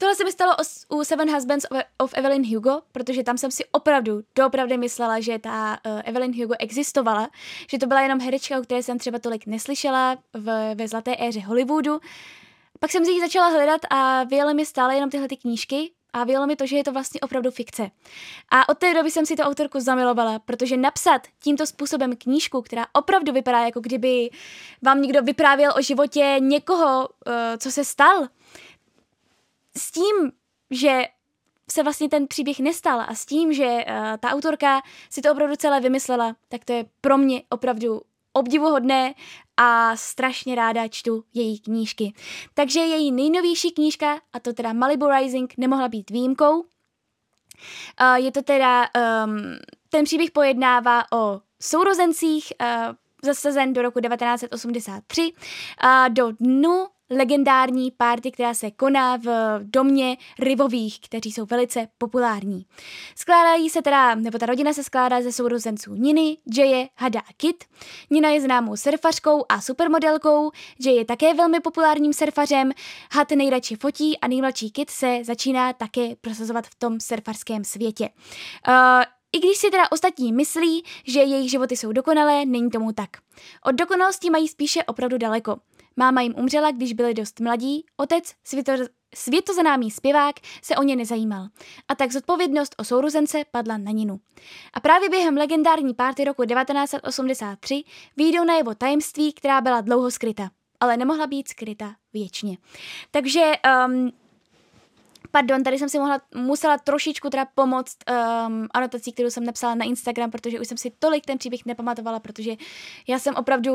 Tohle 0.00 0.14
se 0.14 0.24
mi 0.24 0.32
stalo 0.32 0.56
u 0.88 1.04
Seven 1.04 1.34
Husbands 1.34 1.66
of 1.98 2.14
Evelyn 2.14 2.54
Hugo, 2.54 2.80
protože 2.92 3.22
tam 3.22 3.38
jsem 3.38 3.50
si 3.50 3.64
opravdu, 3.72 4.22
doopravdy 4.36 4.76
myslela, 4.76 5.20
že 5.20 5.38
ta 5.38 5.78
uh, 5.86 6.00
Evelyn 6.04 6.42
Hugo 6.42 6.54
existovala, 6.58 7.30
že 7.70 7.78
to 7.78 7.86
byla 7.86 8.00
jenom 8.00 8.20
herečka, 8.20 8.58
o 8.58 8.62
které 8.62 8.82
jsem 8.82 8.98
třeba 8.98 9.18
tolik 9.18 9.46
neslyšela 9.46 10.16
v, 10.34 10.74
ve 10.74 10.88
zlaté 10.88 11.16
éře 11.18 11.40
Hollywoodu. 11.40 12.00
Pak 12.80 12.90
jsem 12.90 13.04
si 13.04 13.10
ji 13.10 13.20
začala 13.20 13.48
hledat 13.48 13.80
a 13.90 14.24
vyjela 14.24 14.52
mi 14.52 14.66
stále 14.66 14.94
jenom 14.94 15.10
tyhle 15.10 15.28
ty 15.28 15.36
knížky 15.36 15.90
a 16.12 16.24
vyjelo 16.24 16.46
mi 16.46 16.56
to, 16.56 16.66
že 16.66 16.76
je 16.76 16.84
to 16.84 16.92
vlastně 16.92 17.20
opravdu 17.20 17.50
fikce. 17.50 17.90
A 18.50 18.68
od 18.68 18.78
té 18.78 18.94
doby 18.94 19.10
jsem 19.10 19.26
si 19.26 19.36
to 19.36 19.42
autorku 19.42 19.80
zamilovala, 19.80 20.38
protože 20.38 20.76
napsat 20.76 21.22
tímto 21.42 21.66
způsobem 21.66 22.16
knížku, 22.16 22.62
která 22.62 22.86
opravdu 22.92 23.32
vypadá, 23.32 23.60
jako 23.60 23.80
kdyby 23.80 24.30
vám 24.82 25.02
někdo 25.02 25.22
vyprávěl 25.22 25.72
o 25.78 25.82
životě 25.82 26.36
někoho, 26.38 27.08
uh, 27.08 27.32
co 27.58 27.70
se 27.70 27.84
stal, 27.84 28.28
s 29.76 29.90
tím, 29.90 30.32
že 30.70 31.02
se 31.70 31.82
vlastně 31.82 32.08
ten 32.08 32.26
příběh 32.26 32.58
nestal 32.58 33.00
a 33.00 33.14
s 33.14 33.26
tím, 33.26 33.52
že 33.52 33.64
uh, 33.64 34.16
ta 34.20 34.28
autorka 34.30 34.82
si 35.10 35.22
to 35.22 35.32
opravdu 35.32 35.56
celé 35.56 35.80
vymyslela, 35.80 36.36
tak 36.48 36.64
to 36.64 36.72
je 36.72 36.84
pro 37.00 37.18
mě 37.18 37.42
opravdu 37.48 38.00
obdivuhodné 38.32 39.14
a 39.56 39.96
strašně 39.96 40.54
ráda 40.54 40.88
čtu 40.88 41.24
její 41.34 41.60
knížky. 41.60 42.12
Takže 42.54 42.80
její 42.80 43.12
nejnovější 43.12 43.70
knížka, 43.70 44.20
a 44.32 44.40
to 44.40 44.52
teda 44.52 44.72
Malibu 44.72 45.08
Rising, 45.08 45.54
nemohla 45.56 45.88
být 45.88 46.10
výjimkou. 46.10 46.64
Je 48.14 48.32
to 48.32 48.42
teda, 48.42 48.88
um, 49.24 49.42
ten 49.88 50.04
příběh 50.04 50.30
pojednává 50.30 51.12
o 51.12 51.40
sourozencích, 51.60 52.52
uh, 52.60 52.94
zasazen 53.22 53.72
do 53.72 53.82
roku 53.82 54.00
1983, 54.00 55.32
uh, 55.84 56.14
do 56.14 56.32
dnu 56.40 56.86
legendární 57.10 57.90
párty, 57.90 58.30
která 58.30 58.54
se 58.54 58.70
koná 58.70 59.16
v 59.16 59.58
domě 59.62 60.16
Rivových, 60.38 61.00
kteří 61.00 61.32
jsou 61.32 61.46
velice 61.46 61.88
populární. 61.98 62.66
Skládají 63.16 63.70
se 63.70 63.82
teda, 63.82 64.14
nebo 64.14 64.38
ta 64.38 64.46
rodina 64.46 64.72
se 64.72 64.84
skládá 64.84 65.22
ze 65.22 65.32
sourozenců 65.32 65.94
Niny, 65.94 66.36
Jaye, 66.56 66.88
Hada 66.96 67.20
a 67.20 67.32
Kit. 67.36 67.64
Nina 68.10 68.28
je 68.28 68.40
známou 68.40 68.76
surfařkou 68.76 69.44
a 69.48 69.60
supermodelkou, 69.60 70.50
Jay 70.80 70.96
je 70.96 71.04
také 71.04 71.34
velmi 71.34 71.60
populárním 71.60 72.12
surfařem, 72.12 72.72
Had 73.12 73.30
nejradši 73.30 73.76
fotí 73.76 74.18
a 74.18 74.28
nejmladší 74.28 74.70
Kit 74.70 74.90
se 74.90 75.18
začíná 75.24 75.72
také 75.72 76.16
prosazovat 76.20 76.66
v 76.66 76.74
tom 76.74 77.00
surfarském 77.00 77.64
světě. 77.64 78.08
Uh, 78.68 78.74
i 79.32 79.38
když 79.38 79.56
si 79.56 79.70
teda 79.70 79.84
ostatní 79.92 80.32
myslí, 80.32 80.84
že 81.06 81.20
jejich 81.20 81.50
životy 81.50 81.76
jsou 81.76 81.92
dokonalé, 81.92 82.44
není 82.44 82.70
tomu 82.70 82.92
tak. 82.92 83.10
Od 83.64 83.72
dokonalosti 83.72 84.30
mají 84.30 84.48
spíše 84.48 84.84
opravdu 84.84 85.18
daleko. 85.18 85.56
Máma 86.00 86.20
jim 86.20 86.34
umřela, 86.36 86.70
když 86.70 86.92
byli 86.92 87.14
dost 87.14 87.40
mladí, 87.40 87.84
otec, 87.96 88.24
světo, 88.44 88.72
světoznámý 89.14 89.90
zpěvák, 89.90 90.34
se 90.62 90.76
o 90.76 90.82
ně 90.82 90.96
nezajímal. 90.96 91.46
A 91.88 91.94
tak 91.94 92.12
zodpovědnost 92.12 92.74
o 92.78 92.84
sourozence 92.84 93.38
padla 93.50 93.78
na 93.78 93.90
Ninu. 93.90 94.20
A 94.72 94.80
právě 94.80 95.08
během 95.08 95.36
legendární 95.36 95.94
párty 95.94 96.24
roku 96.24 96.44
1983 96.44 97.84
výjdou 98.16 98.44
na 98.44 98.54
jeho 98.54 98.74
tajemství, 98.74 99.32
která 99.32 99.60
byla 99.60 99.80
dlouho 99.80 100.10
skryta 100.10 100.50
ale 100.80 100.96
nemohla 100.96 101.26
být 101.26 101.48
skryta 101.48 101.94
věčně. 102.12 102.56
Takže 103.10 103.52
um, 103.86 104.12
Pardon, 105.32 105.62
tady 105.62 105.78
jsem 105.78 105.88
si 105.88 105.98
mohla, 105.98 106.20
musela 106.34 106.78
trošičku 106.78 107.30
teda 107.30 107.44
pomoct 107.54 107.96
um, 108.10 108.68
anotací, 108.74 109.12
kterou 109.12 109.30
jsem 109.30 109.44
napsala 109.44 109.74
na 109.74 109.84
Instagram, 109.84 110.30
protože 110.30 110.60
už 110.60 110.68
jsem 110.68 110.78
si 110.78 110.92
tolik 110.98 111.26
ten 111.26 111.38
příběh 111.38 111.66
nepamatovala, 111.66 112.20
protože 112.20 112.56
já 113.08 113.18
jsem 113.18 113.34
opravdu 113.34 113.70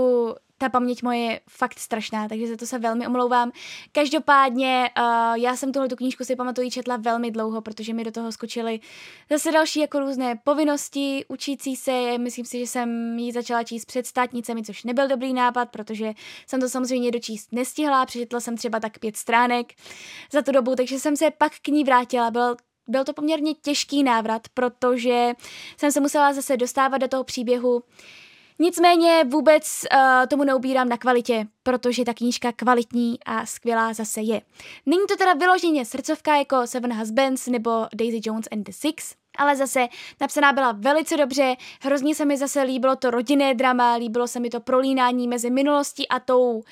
ta 0.57 0.69
paměť 0.69 1.03
moje 1.03 1.19
je 1.19 1.39
fakt 1.49 1.79
strašná, 1.79 2.27
takže 2.27 2.47
za 2.47 2.57
to 2.57 2.65
se 2.65 2.79
velmi 2.79 3.07
omlouvám. 3.07 3.51
Každopádně 3.91 4.89
uh, 4.97 5.03
já 5.35 5.55
jsem 5.55 5.71
tuhle 5.71 5.89
tu 5.89 5.95
knížku 5.95 6.23
si 6.23 6.35
pamatuju 6.35 6.69
četla 6.69 6.97
velmi 6.97 7.31
dlouho, 7.31 7.61
protože 7.61 7.93
mi 7.93 8.03
do 8.03 8.11
toho 8.11 8.31
skočily 8.31 8.79
zase 9.31 9.51
další 9.51 9.79
jako 9.79 9.99
různé 9.99 10.35
povinnosti 10.43 11.25
učící 11.27 11.75
se. 11.75 12.17
Myslím 12.17 12.45
si, 12.45 12.59
že 12.59 12.67
jsem 12.67 13.19
ji 13.19 13.31
začala 13.31 13.63
číst 13.63 13.85
před 13.85 14.07
státnicemi, 14.07 14.63
což 14.63 14.83
nebyl 14.83 15.07
dobrý 15.07 15.33
nápad, 15.33 15.69
protože 15.69 16.13
jsem 16.47 16.59
to 16.59 16.69
samozřejmě 16.69 17.11
dočíst 17.11 17.51
nestihla. 17.51 18.05
Přečetla 18.05 18.39
jsem 18.39 18.57
třeba 18.57 18.79
tak 18.79 18.99
pět 18.99 19.17
stránek 19.17 19.73
za 20.31 20.41
tu 20.41 20.51
dobu, 20.51 20.75
takže 20.75 20.99
jsem 20.99 21.17
se 21.17 21.31
pak 21.31 21.51
k 21.61 21.67
ní 21.67 21.83
vrátila. 21.83 22.31
Byl 22.31 22.55
byl 22.87 23.03
to 23.03 23.13
poměrně 23.13 23.53
těžký 23.53 24.03
návrat, 24.03 24.41
protože 24.53 25.33
jsem 25.77 25.91
se 25.91 25.99
musela 25.99 26.33
zase 26.33 26.57
dostávat 26.57 26.97
do 26.97 27.07
toho 27.07 27.23
příběhu. 27.23 27.83
Nicméně 28.59 29.23
vůbec 29.23 29.81
uh, 29.93 29.99
tomu 30.27 30.43
neubírám 30.43 30.89
na 30.89 30.97
kvalitě, 30.97 31.47
protože 31.63 32.05
ta 32.05 32.13
knížka 32.13 32.51
kvalitní 32.51 33.19
a 33.25 33.45
skvělá 33.45 33.93
zase 33.93 34.21
je. 34.21 34.41
Není 34.85 35.01
to 35.09 35.15
teda 35.15 35.33
vyloženě 35.33 35.85
srdcovka 35.85 36.35
jako 36.35 36.67
Seven 36.67 36.93
Husbands 36.93 37.47
nebo 37.47 37.87
Daisy 37.95 38.19
Jones 38.23 38.47
and 38.51 38.63
the 38.63 38.71
Six, 38.71 39.15
ale 39.37 39.55
zase 39.55 39.87
napsaná 40.21 40.53
byla 40.53 40.71
velice 40.71 41.17
dobře, 41.17 41.55
hrozně 41.81 42.15
se 42.15 42.25
mi 42.25 42.37
zase 42.37 42.61
líbilo 42.61 42.95
to 42.95 43.11
rodinné 43.11 43.53
drama, 43.53 43.93
líbilo 43.95 44.27
se 44.27 44.39
mi 44.39 44.49
to 44.49 44.59
prolínání 44.59 45.27
mezi 45.27 45.49
minulostí 45.49 46.07
a 46.07 46.19
tou 46.19 46.63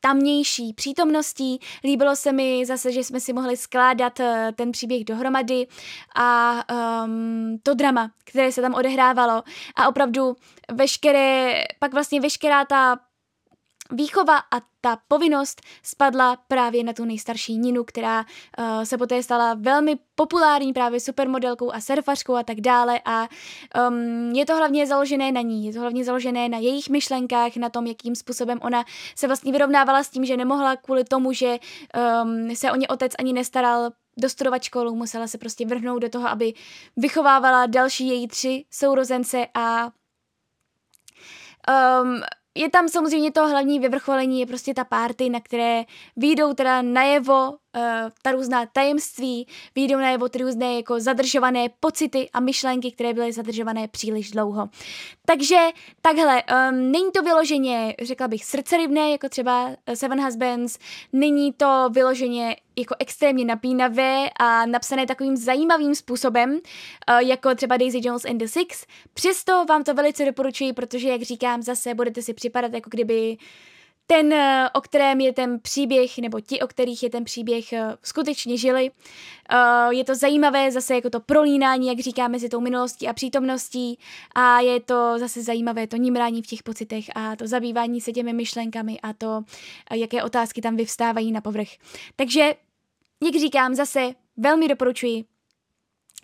tamnější 0.00 0.72
přítomností. 0.72 1.60
Líbilo 1.84 2.16
se 2.16 2.32
mi 2.32 2.66
zase, 2.66 2.92
že 2.92 3.04
jsme 3.04 3.20
si 3.20 3.32
mohli 3.32 3.56
skládat 3.56 4.20
eh, 4.20 4.52
ten 4.56 4.72
příběh 4.72 5.04
dohromady 5.04 5.66
a 6.16 6.54
um, 7.04 7.58
to 7.62 7.74
drama, 7.74 8.10
které 8.24 8.52
se 8.52 8.62
tam 8.62 8.74
odehrávalo 8.74 9.42
a 9.76 9.88
opravdu 9.88 10.36
veškeré, 10.72 11.62
pak 11.78 11.92
vlastně 11.92 12.20
veškerá 12.20 12.64
ta 12.64 12.98
výchova 13.92 14.38
a 14.38 14.60
ta 14.80 14.98
povinnost 15.08 15.62
spadla 15.82 16.36
právě 16.48 16.84
na 16.84 16.92
tu 16.92 17.04
nejstarší 17.04 17.58
Ninu, 17.58 17.84
která 17.84 18.20
uh, 18.20 18.82
se 18.82 18.98
poté 18.98 19.22
stala 19.22 19.54
velmi 19.54 19.96
populární 20.14 20.72
právě 20.72 21.00
supermodelkou 21.00 21.72
a 21.72 21.80
surfařkou 21.80 22.34
a 22.34 22.42
tak 22.42 22.60
dále. 22.60 23.00
A 23.04 23.28
um, 23.88 24.32
je 24.32 24.46
to 24.46 24.56
hlavně 24.56 24.86
založené 24.86 25.32
na 25.32 25.40
ní, 25.40 25.66
je 25.66 25.72
to 25.72 25.80
hlavně 25.80 26.04
založené 26.04 26.48
na 26.48 26.58
jejich 26.58 26.88
myšlenkách, 26.88 27.56
na 27.56 27.68
tom, 27.68 27.86
jakým 27.86 28.14
způsobem 28.14 28.58
ona 28.62 28.84
se 29.16 29.26
vlastně 29.26 29.52
vyrovnávala 29.52 30.02
s 30.02 30.08
tím, 30.08 30.24
že 30.24 30.36
nemohla 30.36 30.76
kvůli 30.76 31.04
tomu, 31.04 31.32
že 31.32 31.58
um, 32.24 32.56
se 32.56 32.72
o 32.72 32.76
ně 32.76 32.88
otec 32.88 33.12
ani 33.18 33.32
nestaral 33.32 33.90
dostudovat 34.16 34.62
školu, 34.62 34.94
musela 34.94 35.26
se 35.26 35.38
prostě 35.38 35.66
vrhnout 35.66 36.02
do 36.02 36.08
toho, 36.08 36.28
aby 36.28 36.54
vychovávala 36.96 37.66
další 37.66 38.08
její 38.08 38.28
tři 38.28 38.64
sourozence 38.70 39.46
a 39.54 39.90
um, 42.02 42.20
je 42.58 42.70
tam 42.70 42.88
samozřejmě 42.88 43.32
to 43.32 43.48
hlavní 43.48 43.78
vyvrcholení, 43.78 44.40
je 44.40 44.46
prostě 44.46 44.74
ta 44.74 44.84
party, 44.84 45.30
na 45.30 45.40
které 45.40 45.84
výjdou 46.16 46.54
teda 46.54 46.82
najevo 46.82 47.56
uh, 47.76 47.82
ta 48.22 48.30
různá 48.30 48.66
tajemství, 48.66 49.46
výjdou 49.74 49.96
najevo 49.96 50.28
ty 50.28 50.38
různé 50.38 50.74
jako 50.76 51.00
zadržované 51.00 51.68
pocity 51.80 52.30
a 52.32 52.40
myšlenky, 52.40 52.92
které 52.92 53.14
byly 53.14 53.32
zadržované 53.32 53.88
příliš 53.88 54.30
dlouho. 54.30 54.68
Takže 55.26 55.56
takhle, 56.02 56.42
um, 56.42 56.92
není 56.92 57.12
to 57.12 57.22
vyloženě, 57.22 57.94
řekla 58.02 58.28
bych, 58.28 58.44
srdcerivné, 58.44 59.10
jako 59.10 59.28
třeba 59.28 59.70
Seven 59.94 60.24
Husbands, 60.24 60.78
není 61.12 61.52
to 61.52 61.88
vyloženě 61.92 62.56
jako 62.76 62.94
extrémně 62.98 63.44
napínavé 63.44 64.30
a 64.40 64.66
napsané 64.66 65.06
takovým 65.06 65.36
zajímavým 65.36 65.94
způsobem, 65.94 66.50
uh, 66.50 67.18
jako 67.18 67.54
třeba 67.54 67.76
Daisy 67.76 68.00
Jones 68.02 68.24
and 68.24 68.38
the 68.38 68.46
Six. 68.46 68.86
Přesto 69.14 69.64
vám 69.64 69.84
to 69.84 69.94
velice 69.94 70.24
doporučuji, 70.24 70.72
protože, 70.72 71.08
jak 71.08 71.22
říkám, 71.22 71.62
zase 71.62 71.94
budete 71.94 72.22
si 72.22 72.34
připadat, 72.34 72.72
jako 72.72 72.90
kdyby 72.90 73.36
ten, 74.10 74.32
eh, 74.32 74.70
o 74.74 74.80
kterém 74.80 75.20
je 75.20 75.32
ten 75.32 75.60
příběh, 75.60 76.18
nebo 76.18 76.40
ti, 76.40 76.60
o 76.60 76.66
kterých 76.66 77.02
je 77.02 77.10
ten 77.10 77.24
příběh, 77.24 77.72
eh, 77.72 77.96
skutečně 78.02 78.56
žili. 78.56 78.90
Je 79.90 80.04
to 80.04 80.14
zajímavé 80.14 80.72
zase 80.72 80.94
jako 80.94 81.10
to 81.10 81.20
prolínání, 81.20 81.88
jak 81.88 81.98
říká, 81.98 82.28
mezi 82.28 82.48
tou 82.48 82.60
minulostí 82.60 83.08
a 83.08 83.12
přítomností 83.12 83.98
a 84.34 84.60
je 84.60 84.80
to 84.80 85.18
zase 85.18 85.42
zajímavé 85.42 85.86
to 85.86 85.96
nímrání 85.96 86.42
v 86.42 86.46
těch 86.46 86.62
pocitech 86.62 87.04
a 87.14 87.36
to 87.36 87.46
zabývání 87.46 88.00
se 88.00 88.12
těmi 88.12 88.32
myšlenkami 88.32 89.00
a 89.00 89.12
to, 89.12 89.44
jaké 89.94 90.22
otázky 90.22 90.60
tam 90.60 90.76
vyvstávají 90.76 91.32
na 91.32 91.40
povrch. 91.40 91.68
Takže 92.16 92.54
jak 93.24 93.34
říkám, 93.34 93.74
zase 93.74 94.10
velmi 94.36 94.68
doporučuji. 94.68 95.24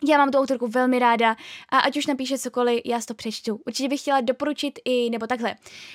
Já 0.09 0.19
mám 0.19 0.31
tu 0.31 0.39
autorku 0.39 0.67
velmi 0.69 0.99
ráda 0.99 1.37
a 1.69 1.79
ať 1.79 1.97
už 1.97 2.07
napíše 2.07 2.39
cokoliv, 2.39 2.81
já 2.85 3.01
si 3.01 3.07
to 3.07 3.15
přečtu. 3.15 3.61
Určitě 3.67 3.89
bych 3.89 4.01
chtěla 4.01 4.21
doporučit 4.21 4.79
i, 4.85 5.11
nebo 5.11 5.27
takhle. 5.27 5.55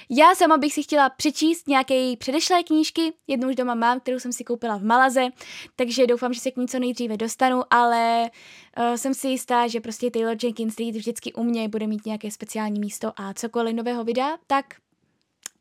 Já 0.10 0.36
sama 0.36 0.58
bych 0.58 0.74
si 0.74 0.84
chtěla 0.84 1.10
přečíst 1.10 1.67
nějaké 1.67 2.13
předešlé 2.19 2.63
knížky, 2.63 3.13
jednu 3.28 3.50
už 3.50 3.56
doma 3.56 3.76
mám, 3.76 4.00
kterou 4.00 4.19
jsem 4.19 4.34
si 4.34 4.43
koupila 4.43 4.78
v 4.78 4.84
Malaze, 4.84 5.28
takže 5.76 6.08
doufám, 6.08 6.34
že 6.34 6.39
se 6.39 6.52
k 6.52 6.58
ní 6.58 6.67
co 6.67 6.80
nejdříve 6.80 7.17
dostanu, 7.17 7.62
ale 7.69 8.30
uh, 8.78 8.95
jsem 8.95 9.13
si 9.13 9.28
jistá, 9.28 9.67
že 9.67 9.82
prostě 9.82 10.12
Taylor 10.12 10.38
Jenkins 10.43 10.78
Reid 10.78 10.95
vždycky 10.95 11.34
u 11.34 11.43
mě 11.43 11.69
bude 11.69 11.88
mít 11.88 12.06
nějaké 12.06 12.32
speciální 12.32 12.80
místo 12.80 13.12
a 13.15 13.34
cokoliv 13.34 13.76
nového 13.76 14.04
vydá, 14.04 14.38
tak 14.48 14.65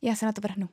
já 0.03 0.15
se 0.15 0.27
na 0.27 0.33
to 0.33 0.41
vrhnu. 0.41 0.69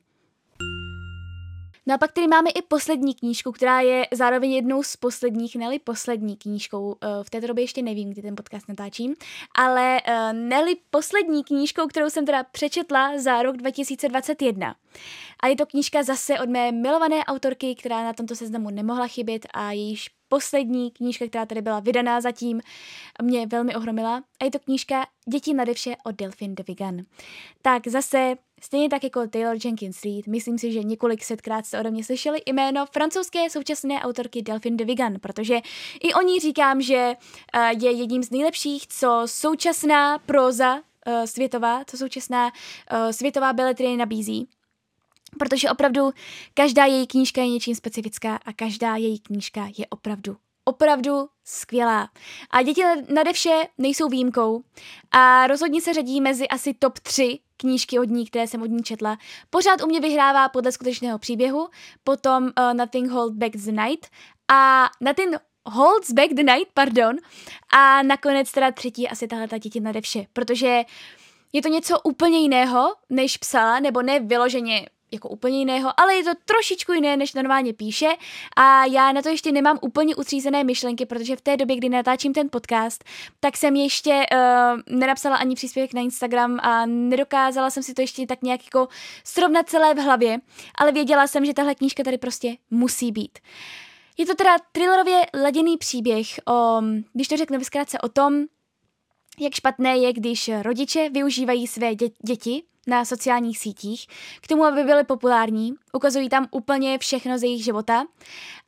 No 1.88 1.94
a 1.94 1.98
pak 1.98 2.12
tady 2.12 2.26
máme 2.26 2.50
i 2.50 2.62
poslední 2.62 3.14
knížku, 3.14 3.52
která 3.52 3.80
je 3.80 4.06
zároveň 4.12 4.52
jednou 4.52 4.82
z 4.82 4.96
posledních, 4.96 5.56
neli 5.56 5.78
poslední 5.78 6.36
knížkou, 6.36 6.96
eh, 7.00 7.06
v 7.22 7.30
této 7.30 7.46
době 7.46 7.64
ještě 7.64 7.82
nevím, 7.82 8.10
kdy 8.10 8.22
ten 8.22 8.36
podcast 8.36 8.68
natáčím, 8.68 9.14
ale 9.54 10.00
eh, 10.04 10.32
neli 10.32 10.76
poslední 10.90 11.44
knížkou, 11.44 11.86
kterou 11.86 12.10
jsem 12.10 12.26
teda 12.26 12.44
přečetla 12.44 13.18
za 13.18 13.42
rok 13.42 13.56
2021. 13.56 14.74
A 15.40 15.46
je 15.46 15.56
to 15.56 15.66
knížka 15.66 16.02
zase 16.02 16.40
od 16.40 16.48
mé 16.48 16.72
milované 16.72 17.24
autorky, 17.24 17.74
která 17.74 18.04
na 18.04 18.12
tomto 18.12 18.36
seznamu 18.36 18.70
nemohla 18.70 19.06
chybět 19.06 19.46
a 19.54 19.72
jejíž 19.72 20.10
poslední 20.28 20.90
knížka, 20.90 21.26
která 21.26 21.46
tady 21.46 21.62
byla 21.62 21.80
vydaná 21.80 22.20
zatím, 22.20 22.60
mě 23.22 23.46
velmi 23.46 23.74
ohromila. 23.74 24.22
A 24.40 24.44
je 24.44 24.50
to 24.50 24.58
knížka 24.58 25.06
Děti 25.28 25.54
na 25.54 25.64
devše 25.64 25.96
od 26.04 26.14
Delphine 26.14 26.54
de 26.54 26.64
Vigan. 26.68 26.96
Tak 27.62 27.88
zase 27.88 28.36
Stejně 28.62 28.88
tak 28.88 29.04
jako 29.04 29.26
Taylor 29.26 29.56
Jenkins 29.64 30.04
Reid, 30.04 30.26
myslím 30.26 30.58
si, 30.58 30.72
že 30.72 30.82
několik 30.82 31.24
setkrát 31.24 31.66
jste 31.66 31.80
ode 31.80 31.90
mě 31.90 32.04
slyšeli 32.04 32.42
jméno 32.46 32.86
francouzské 32.86 33.50
současné 33.50 34.00
autorky 34.00 34.42
Delphine 34.42 34.76
de 34.76 34.84
Vigan, 34.84 35.14
protože 35.20 35.60
i 36.02 36.14
o 36.14 36.22
ní 36.22 36.40
říkám, 36.40 36.80
že 36.80 37.14
eh, 37.54 37.72
je 37.80 37.90
jedním 37.90 38.22
z 38.22 38.30
nejlepších, 38.30 38.86
co 38.86 39.22
současná 39.26 40.18
proza 40.18 40.80
eh, 41.06 41.26
světová, 41.26 41.84
co 41.84 41.96
současná 41.96 42.52
eh, 42.90 43.12
světová 43.12 43.52
beletrie 43.52 43.96
nabízí. 43.96 44.48
Protože 45.38 45.70
opravdu 45.70 46.10
každá 46.54 46.84
její 46.84 47.06
knížka 47.06 47.40
je 47.40 47.48
něčím 47.48 47.74
specifická 47.74 48.36
a 48.36 48.52
každá 48.52 48.96
její 48.96 49.18
knížka 49.18 49.68
je 49.78 49.86
opravdu 49.86 50.36
opravdu 50.68 51.28
skvělá. 51.44 52.10
A 52.50 52.62
děti 52.62 52.82
nade 53.14 53.32
vše 53.32 53.62
nejsou 53.78 54.08
výjimkou 54.08 54.62
a 55.10 55.46
rozhodně 55.46 55.80
se 55.80 55.94
řadí 55.94 56.20
mezi 56.20 56.48
asi 56.48 56.74
top 56.74 56.98
3 56.98 57.38
knížky 57.56 57.98
od 57.98 58.08
ní, 58.08 58.26
které 58.26 58.46
jsem 58.46 58.62
od 58.62 58.70
ní 58.70 58.82
četla. 58.82 59.18
Pořád 59.50 59.82
u 59.82 59.86
mě 59.86 60.00
vyhrává 60.00 60.48
podle 60.48 60.72
skutečného 60.72 61.18
příběhu, 61.18 61.68
potom 62.04 62.44
uh, 62.44 62.74
Nothing 62.74 63.10
Hold 63.10 63.34
Back 63.34 63.56
the 63.56 63.72
Night 63.72 64.06
a 64.48 64.88
Nothing 65.00 65.36
Holds 65.66 66.10
Back 66.10 66.32
the 66.32 66.42
Night, 66.42 66.68
pardon, 66.74 67.16
a 67.72 68.02
nakonec 68.02 68.52
teda 68.52 68.70
třetí 68.72 69.08
asi 69.08 69.28
tahle 69.28 69.48
ta 69.48 69.58
děti 69.58 69.80
nade 69.80 70.00
vše, 70.00 70.26
protože 70.32 70.82
je 71.52 71.62
to 71.62 71.68
něco 71.68 72.00
úplně 72.00 72.38
jiného, 72.38 72.94
než 73.10 73.36
psala, 73.36 73.80
nebo 73.80 74.02
ne 74.02 74.20
vyloženě 74.20 74.86
jako 75.12 75.28
úplně 75.28 75.58
jiného, 75.58 76.00
ale 76.00 76.14
je 76.14 76.24
to 76.24 76.30
trošičku 76.44 76.92
jiné, 76.92 77.16
než 77.16 77.34
normálně 77.34 77.72
píše 77.72 78.08
a 78.56 78.84
já 78.84 79.12
na 79.12 79.22
to 79.22 79.28
ještě 79.28 79.52
nemám 79.52 79.78
úplně 79.82 80.16
utřízené 80.16 80.64
myšlenky, 80.64 81.06
protože 81.06 81.36
v 81.36 81.40
té 81.40 81.56
době, 81.56 81.76
kdy 81.76 81.88
natáčím 81.88 82.32
ten 82.32 82.48
podcast, 82.50 83.04
tak 83.40 83.56
jsem 83.56 83.76
ještě 83.76 84.26
uh, 84.32 84.98
nenapsala 84.98 85.36
ani 85.36 85.54
příspěvek 85.54 85.94
na 85.94 86.00
Instagram 86.00 86.58
a 86.62 86.86
nedokázala 86.86 87.70
jsem 87.70 87.82
si 87.82 87.94
to 87.94 88.00
ještě 88.00 88.26
tak 88.26 88.42
nějak 88.42 88.64
jako 88.64 88.88
srovnat 89.24 89.68
celé 89.68 89.94
v 89.94 89.98
hlavě, 89.98 90.38
ale 90.74 90.92
věděla 90.92 91.26
jsem, 91.26 91.44
že 91.44 91.54
tahle 91.54 91.74
knížka 91.74 92.02
tady 92.02 92.18
prostě 92.18 92.56
musí 92.70 93.12
být. 93.12 93.38
Je 94.18 94.26
to 94.26 94.34
teda 94.34 94.56
thrillerově 94.72 95.26
laděný 95.42 95.76
příběh 95.76 96.26
o, 96.48 96.82
když 97.12 97.28
to 97.28 97.36
řeknu 97.36 97.64
zkrátce 97.64 97.98
o 97.98 98.08
tom, 98.08 98.44
jak 99.40 99.54
špatné 99.54 99.96
je, 99.96 100.12
když 100.12 100.50
rodiče 100.62 101.10
využívají 101.10 101.66
své 101.66 101.92
dě- 101.92 102.12
děti 102.26 102.62
na 102.86 103.04
sociálních 103.04 103.58
sítích, 103.58 104.06
k 104.40 104.48
tomu, 104.48 104.64
aby 104.64 104.84
byly 104.84 105.04
populární, 105.04 105.74
ukazují 105.92 106.28
tam 106.28 106.48
úplně 106.50 106.98
všechno 106.98 107.38
z 107.38 107.42
jejich 107.42 107.64
života 107.64 108.06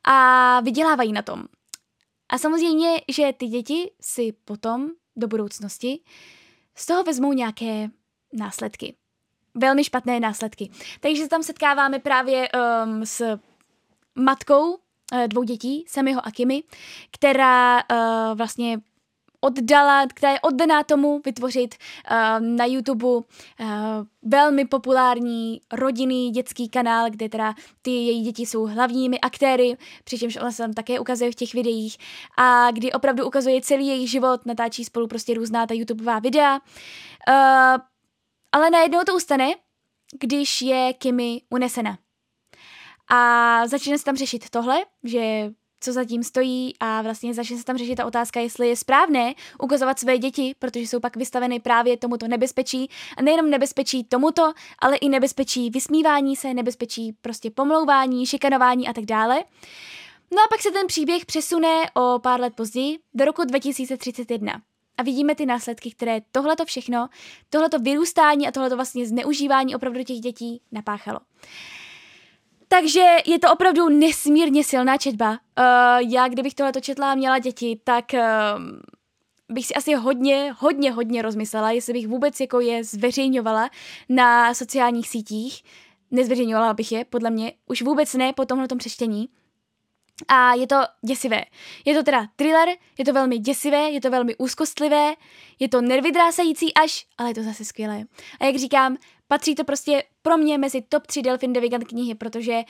a 0.03 0.59
vydělávají 0.59 1.13
na 1.13 1.21
tom. 1.21 1.43
A 2.29 2.37
samozřejmě, 2.37 3.01
že 3.07 3.33
ty 3.37 3.47
děti 3.47 3.91
si 4.01 4.31
potom 4.45 4.89
do 5.15 5.27
budoucnosti 5.27 5.99
z 6.75 6.85
toho 6.85 7.03
vezmou 7.03 7.33
nějaké 7.33 7.89
následky. 8.33 8.95
Velmi 9.55 9.83
špatné 9.83 10.19
následky. 10.19 10.69
Takže 10.99 11.27
tam 11.27 11.43
setkáváme 11.43 11.99
právě 11.99 12.49
um, 12.51 13.05
s 13.05 13.39
matkou 14.15 14.71
uh, 14.71 14.77
dvou 15.27 15.43
dětí, 15.43 15.85
Samiho 15.87 16.27
a 16.27 16.31
Kimi, 16.31 16.63
která 17.11 17.77
uh, 17.77 18.37
vlastně 18.37 18.79
oddala, 19.41 20.07
která 20.07 20.31
je 20.31 20.39
oddaná 20.39 20.83
tomu 20.83 21.21
vytvořit 21.25 21.75
uh, 21.75 22.17
na 22.39 22.65
YouTube 22.65 23.05
uh, 23.05 23.23
velmi 24.21 24.65
populární 24.65 25.61
rodinný 25.73 26.31
dětský 26.31 26.69
kanál, 26.69 27.09
kde 27.09 27.29
teda 27.29 27.53
ty 27.81 27.91
její 27.91 28.23
děti 28.23 28.45
jsou 28.45 28.65
hlavními 28.65 29.19
aktéry, 29.19 29.77
přičemž 30.03 30.35
ona 30.35 30.51
se 30.51 30.63
tam 30.63 30.73
také 30.73 30.99
ukazuje 30.99 31.31
v 31.31 31.35
těch 31.35 31.53
videích 31.53 31.97
a 32.37 32.71
kdy 32.71 32.91
opravdu 32.91 33.27
ukazuje 33.27 33.61
celý 33.61 33.87
jejich 33.87 34.09
život, 34.09 34.45
natáčí 34.45 34.85
spolu 34.85 35.07
prostě 35.07 35.33
různá 35.33 35.67
ta 35.67 35.73
YouTubeová 35.73 36.19
videa. 36.19 36.55
Uh, 36.55 37.81
ale 38.51 38.69
najednou 38.69 38.99
to 39.05 39.15
ustane, 39.15 39.47
když 40.19 40.61
je 40.61 40.93
Kimi 40.93 41.41
unesena. 41.49 41.97
A 43.11 43.67
začne 43.67 43.97
se 43.97 44.05
tam 44.05 44.15
řešit 44.15 44.49
tohle, 44.49 44.85
že 45.03 45.51
co 45.81 45.93
zatím 45.93 46.23
stojí 46.23 46.73
a 46.79 47.01
vlastně 47.01 47.33
začne 47.33 47.57
se 47.57 47.63
tam 47.63 47.77
řešit 47.77 47.95
ta 47.95 48.05
otázka, 48.05 48.39
jestli 48.39 48.67
je 48.67 48.75
správné 48.75 49.33
ukazovat 49.59 49.99
své 49.99 50.17
děti, 50.17 50.55
protože 50.59 50.87
jsou 50.87 50.99
pak 50.99 51.17
vystaveny 51.17 51.59
právě 51.59 51.97
tomuto 51.97 52.27
nebezpečí 52.27 52.89
a 53.17 53.21
nejenom 53.21 53.49
nebezpečí 53.49 54.03
tomuto, 54.03 54.53
ale 54.79 54.97
i 54.97 55.09
nebezpečí 55.09 55.69
vysmívání 55.69 56.35
se, 56.35 56.53
nebezpečí 56.53 57.13
prostě 57.21 57.51
pomlouvání, 57.51 58.25
šikanování 58.25 58.87
a 58.87 58.93
tak 58.93 59.05
dále. 59.05 59.43
No 60.31 60.37
a 60.37 60.47
pak 60.49 60.61
se 60.61 60.71
ten 60.71 60.87
příběh 60.87 61.25
přesune 61.25 61.89
o 61.93 62.19
pár 62.19 62.39
let 62.39 62.53
později 62.55 62.99
do 63.13 63.25
roku 63.25 63.43
2031 63.43 64.61
a 64.97 65.03
vidíme 65.03 65.35
ty 65.35 65.45
následky, 65.45 65.91
které 65.91 66.21
tohleto 66.31 66.65
všechno, 66.65 67.09
tohleto 67.49 67.79
vyrůstání 67.79 68.47
a 68.47 68.51
tohleto 68.51 68.75
vlastně 68.75 69.05
zneužívání 69.05 69.75
opravdu 69.75 70.03
těch 70.03 70.19
dětí 70.19 70.61
napáchalo. 70.71 71.19
Takže 72.71 73.05
je 73.25 73.39
to 73.39 73.53
opravdu 73.53 73.89
nesmírně 73.89 74.63
silná 74.63 74.97
četba. 74.97 75.29
Uh, 75.29 75.35
já, 76.09 76.27
kdybych 76.27 76.53
tohle 76.53 76.71
četla 76.81 77.11
a 77.11 77.15
měla 77.15 77.39
děti, 77.39 77.81
tak 77.83 78.05
uh, 78.13 78.19
bych 79.49 79.65
si 79.65 79.73
asi 79.73 79.93
hodně, 79.93 80.55
hodně, 80.57 80.91
hodně 80.91 81.21
rozmyslela, 81.21 81.71
jestli 81.71 81.93
bych 81.93 82.07
vůbec 82.07 82.39
jako 82.39 82.59
je 82.59 82.83
zveřejňovala 82.83 83.69
na 84.09 84.53
sociálních 84.53 85.09
sítích. 85.09 85.63
Nezveřejňovala 86.11 86.73
bych 86.73 86.91
je, 86.91 87.05
podle 87.05 87.29
mě, 87.29 87.53
už 87.65 87.81
vůbec 87.81 88.13
ne 88.13 88.33
po 88.33 88.45
tomhle 88.45 88.67
přečtení. 88.77 89.29
A 90.27 90.53
je 90.53 90.67
to 90.67 90.75
děsivé. 91.05 91.43
Je 91.85 91.95
to 91.95 92.03
teda 92.03 92.27
thriller, 92.35 92.69
je 92.97 93.05
to 93.05 93.13
velmi 93.13 93.37
děsivé, 93.37 93.89
je 93.89 94.01
to 94.01 94.09
velmi 94.09 94.35
úzkostlivé, 94.35 95.13
je 95.59 95.69
to 95.69 95.81
nervydrásající 95.81 96.73
až, 96.73 97.05
ale 97.17 97.29
je 97.29 97.35
to 97.35 97.43
zase 97.43 97.65
skvělé. 97.65 98.03
A 98.39 98.45
jak 98.45 98.55
říkám, 98.55 98.97
patří 99.31 99.55
to 99.55 99.63
prostě 99.63 100.03
pro 100.21 100.37
mě 100.37 100.57
mezi 100.57 100.81
top 100.89 101.07
3 101.07 101.21
Delfin 101.21 101.53
Devigan 101.53 101.81
knihy, 101.81 102.15
protože 102.15 102.61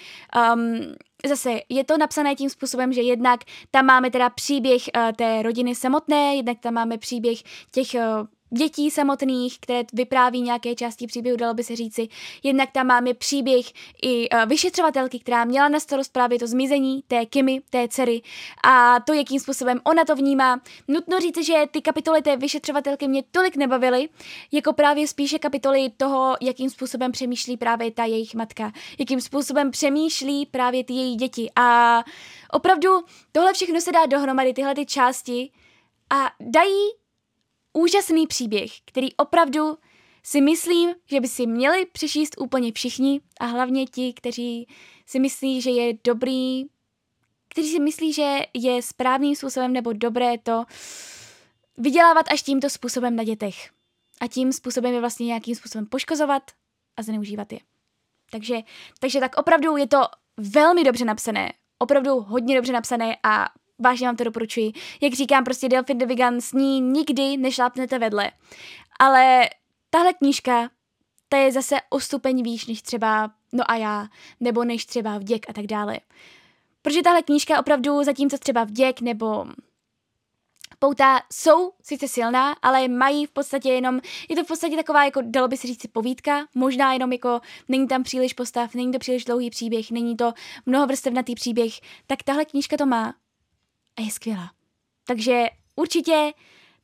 um, 0.53 0.79
zase 1.25 1.59
je 1.69 1.83
to 1.83 1.97
napsané 1.97 2.35
tím 2.35 2.49
způsobem, 2.49 2.93
že 2.93 3.01
jednak 3.01 3.39
tam 3.71 3.85
máme 3.85 4.11
teda 4.11 4.29
příběh 4.29 4.81
uh, 4.95 5.11
té 5.11 5.41
rodiny 5.41 5.75
samotné, 5.75 6.35
jednak 6.35 6.59
tam 6.59 6.73
máme 6.73 6.97
příběh 6.97 7.39
těch 7.71 7.87
uh, 7.93 8.27
dětí 8.49 8.91
samotných, 8.91 9.59
které 9.59 9.83
vypráví 9.93 10.41
nějaké 10.41 10.75
části 10.75 11.07
příběhu, 11.07 11.37
dalo 11.37 11.53
by 11.53 11.63
se 11.63 11.75
říci. 11.75 12.07
Jednak 12.43 12.71
tam 12.71 12.87
máme 12.87 13.13
příběh 13.13 13.65
i 14.01 14.29
uh, 14.29 14.45
vyšetřovatelky, 14.45 15.19
která 15.19 15.45
měla 15.45 15.69
na 15.69 15.79
starost 15.79 16.13
právě 16.13 16.39
to 16.39 16.47
zmizení 16.47 17.03
té 17.07 17.25
Kimi, 17.25 17.61
té 17.69 17.87
dcery 17.87 18.21
a 18.63 18.99
to, 18.99 19.13
jakým 19.13 19.39
způsobem 19.39 19.81
ona 19.83 20.05
to 20.05 20.15
vnímá. 20.15 20.61
Nutno 20.87 21.19
říct, 21.19 21.45
že 21.45 21.63
ty 21.71 21.81
kapitoly 21.81 22.21
té 22.21 22.37
vyšetřovatelky 22.37 23.07
mě 23.07 23.23
tolik 23.31 23.55
nebavily, 23.55 24.09
jako 24.51 24.73
právě 24.73 25.07
spíše 25.07 25.39
kapitoly 25.39 25.89
toho, 25.97 26.35
jakým 26.41 26.69
způsobem 26.69 27.11
přemýšlí 27.11 27.57
právě 27.57 27.91
ta 27.91 28.05
jejich 28.05 28.35
matka, 28.35 28.71
jakým 28.99 29.21
způsobem 29.21 29.71
přemýšlí 29.71 30.45
právě 30.45 30.83
ty 30.83 30.93
její 30.93 31.15
děti. 31.15 31.51
A 31.55 32.03
opravdu 32.51 32.89
tohle 33.31 33.53
všechno 33.53 33.81
se 33.81 33.91
dá 33.91 34.05
dohromady, 34.05 34.53
tyhle 34.53 34.75
ty 34.75 34.85
části 34.85 35.51
a 36.09 36.31
dají 36.39 36.98
úžasný 37.73 38.27
příběh, 38.27 38.71
který 38.85 39.15
opravdu 39.15 39.77
si 40.23 40.41
myslím, 40.41 40.89
že 41.05 41.21
by 41.21 41.27
si 41.27 41.47
měli 41.47 41.85
přečíst 41.85 42.35
úplně 42.39 42.71
všichni 42.71 43.21
a 43.39 43.45
hlavně 43.45 43.85
ti, 43.85 44.13
kteří 44.13 44.67
si 45.05 45.19
myslí, 45.19 45.61
že 45.61 45.69
je 45.69 45.93
dobrý, 46.03 46.65
kteří 47.49 47.71
si 47.71 47.79
myslí, 47.79 48.13
že 48.13 48.39
je 48.53 48.81
správným 48.81 49.35
způsobem 49.35 49.73
nebo 49.73 49.93
dobré 49.93 50.37
to 50.37 50.63
vydělávat 51.77 52.25
až 52.31 52.41
tímto 52.41 52.69
způsobem 52.69 53.15
na 53.15 53.23
dětech. 53.23 53.69
A 54.21 54.27
tím 54.27 54.53
způsobem 54.53 54.93
je 54.93 54.99
vlastně 54.99 55.25
nějakým 55.25 55.55
způsobem 55.55 55.85
poškozovat 55.85 56.43
a 56.97 57.03
zneužívat 57.03 57.53
je. 57.53 57.59
Takže, 58.31 58.57
takže 58.99 59.19
tak 59.19 59.37
opravdu 59.37 59.77
je 59.77 59.87
to 59.87 60.01
velmi 60.37 60.83
dobře 60.83 61.05
napsané, 61.05 61.53
opravdu 61.79 62.19
hodně 62.19 62.55
dobře 62.55 62.73
napsané 62.73 63.17
a 63.23 63.49
vážně 63.79 64.07
vám 64.07 64.15
to 64.15 64.23
doporučuji. 64.23 64.71
Jak 65.01 65.13
říkám, 65.13 65.43
prostě 65.43 65.69
the 65.69 66.05
Vegan 66.05 66.41
s 66.41 66.53
ní 66.53 66.81
nikdy 66.81 67.37
nešlápnete 67.37 67.99
vedle. 67.99 68.31
Ale 68.99 69.49
tahle 69.89 70.13
knížka, 70.13 70.69
ta 71.29 71.37
je 71.37 71.51
zase 71.51 71.75
o 71.89 71.99
stupeň 71.99 72.43
výš 72.43 72.67
než 72.67 72.81
třeba 72.81 73.31
No 73.53 73.71
a 73.71 73.75
já, 73.75 74.07
nebo 74.39 74.63
než 74.63 74.85
třeba 74.85 75.17
Vděk 75.17 75.49
a 75.49 75.53
tak 75.53 75.65
dále. 75.65 75.99
Protože 76.81 77.01
tahle 77.01 77.21
knížka 77.21 77.59
opravdu, 77.59 78.03
zatímco 78.03 78.37
třeba 78.37 78.63
Vděk 78.63 79.01
nebo 79.01 79.45
pouta 80.79 81.21
jsou 81.33 81.71
sice 81.83 82.07
silná, 82.07 82.51
ale 82.61 82.87
mají 82.87 83.25
v 83.25 83.31
podstatě 83.31 83.69
jenom, 83.69 84.01
je 84.29 84.35
to 84.35 84.43
v 84.43 84.47
podstatě 84.47 84.75
taková, 84.75 85.05
jako 85.05 85.21
dalo 85.23 85.47
by 85.47 85.57
se 85.57 85.67
říct 85.67 85.87
povídka, 85.91 86.47
možná 86.55 86.93
jenom 86.93 87.11
jako 87.11 87.39
není 87.67 87.87
tam 87.87 88.03
příliš 88.03 88.33
postav, 88.33 88.75
není 88.75 88.91
to 88.91 88.99
příliš 88.99 89.25
dlouhý 89.25 89.49
příběh, 89.49 89.91
není 89.91 90.17
to 90.17 90.33
mnohovrstevnatý 90.65 91.35
příběh, 91.35 91.73
tak 92.07 92.23
tahle 92.23 92.45
knížka 92.45 92.77
to 92.77 92.85
má 92.85 93.13
a 93.99 94.01
je 94.01 94.11
skvělá. 94.11 94.51
Takže 95.07 95.45
určitě 95.75 96.33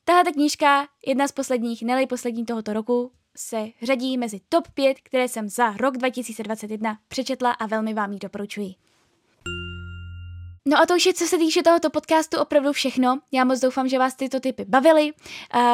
tahle 0.06 0.32
knížka, 0.32 0.88
jedna 1.08 1.28
z 1.28 1.32
posledních, 1.32 1.84
neli 1.84 2.08
poslední 2.08 2.46
tohoto 2.46 2.74
roku, 2.74 3.12
se 3.38 3.68
řadí 3.82 4.18
mezi 4.18 4.40
top 4.50 4.68
5, 4.74 4.98
které 5.04 5.28
jsem 5.28 5.50
za 5.50 5.72
rok 5.72 5.98
2021 5.98 6.98
přečetla 7.08 7.52
a 7.52 7.66
velmi 7.66 7.94
vám 7.94 8.14
ji 8.14 8.20
doporučuji. 8.20 8.76
No 10.68 10.82
a 10.82 10.86
to 10.86 10.96
už 10.96 11.06
je, 11.06 11.14
co 11.14 11.26
se 11.26 11.38
týče 11.38 11.64
tohoto 11.64 11.90
podcastu, 11.90 12.38
opravdu 12.40 12.72
všechno. 12.72 13.20
Já 13.32 13.44
moc 13.44 13.60
doufám, 13.60 13.88
že 13.88 14.00
vás 14.00 14.16
tyto 14.16 14.40
typy 14.40 14.66
bavily. 14.68 15.12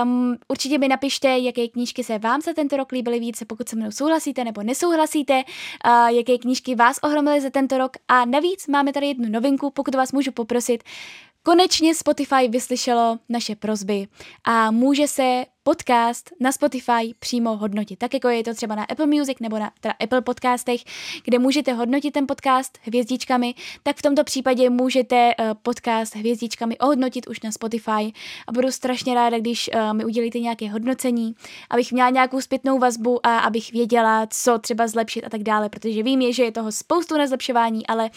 Um, 0.04 0.38
určitě 0.48 0.78
mi 0.78 0.88
napište, 0.88 1.38
jaké 1.38 1.68
knížky 1.68 2.04
se 2.04 2.20
vám 2.20 2.42
za 2.42 2.54
tento 2.54 2.78
rok 2.78 2.92
líbily 2.92 3.20
více, 3.20 3.46
pokud 3.46 3.70
se 3.70 3.76
mnou 3.76 3.92
souhlasíte 3.92 4.44
nebo 4.44 4.64
nesouhlasíte, 4.64 5.44
uh, 5.86 6.08
jaké 6.08 6.38
knížky 6.38 6.76
vás 6.76 7.00
ohromily 7.04 7.42
za 7.42 7.50
tento 7.50 7.78
rok. 7.78 7.92
A 8.08 8.26
navíc 8.26 8.68
máme 8.68 8.94
tady 8.94 9.08
jednu 9.08 9.30
novinku, 9.30 9.70
pokud 9.70 9.96
vás 9.96 10.12
můžu 10.12 10.32
poprosit. 10.32 10.84
Konečně 11.44 11.96
Spotify 11.96 12.48
vyslyšelo 12.50 13.20
naše 13.30 13.56
prozby 13.56 14.08
a 14.44 14.72
může 14.72 15.08
se 15.08 15.46
podcast 15.64 16.30
na 16.40 16.52
Spotify 16.52 17.14
přímo 17.20 17.58
hodnotit. 17.58 18.00
Tak 18.00 18.14
jako 18.14 18.30
je 18.30 18.44
to 18.44 18.54
třeba 18.54 18.76
na 18.76 18.84
Apple 18.84 19.06
Music 19.06 19.38
nebo 19.40 19.60
na 19.60 19.72
teda 19.82 19.94
Apple 20.00 20.22
podcastech, 20.22 20.82
kde 21.24 21.40
můžete 21.40 21.74
hodnotit 21.74 22.12
ten 22.12 22.28
podcast 22.28 22.78
hvězdičkami, 22.82 23.54
tak 23.84 23.98
v 23.98 24.02
tomto 24.02 24.24
případě 24.24 24.70
můžete 24.70 25.32
uh, 25.40 25.46
podcast 25.62 26.16
hvězdičkami 26.16 26.78
ohodnotit 26.78 27.28
už 27.28 27.42
na 27.42 27.52
Spotify 27.52 28.14
a 28.48 28.52
budu 28.52 28.72
strašně 28.72 29.16
ráda, 29.16 29.40
když 29.40 29.70
uh, 29.74 29.94
mi 29.94 30.06
udělíte 30.06 30.40
nějaké 30.40 30.70
hodnocení, 30.70 31.36
abych 31.70 31.92
měla 31.92 32.10
nějakou 32.10 32.42
zpětnou 32.42 32.80
vazbu 32.80 33.26
a 33.26 33.40
abych 33.40 33.72
věděla, 33.72 34.28
co 34.30 34.60
třeba 34.60 34.88
zlepšit 34.88 35.24
a 35.24 35.30
tak 35.30 35.44
dále, 35.44 35.70
protože 35.70 36.04
vím, 36.04 36.34
že 36.34 36.44
je 36.44 36.52
toho 36.52 36.72
spoustu 36.72 37.18
na 37.18 37.28
zlepšování, 37.28 37.88
ale 37.88 38.10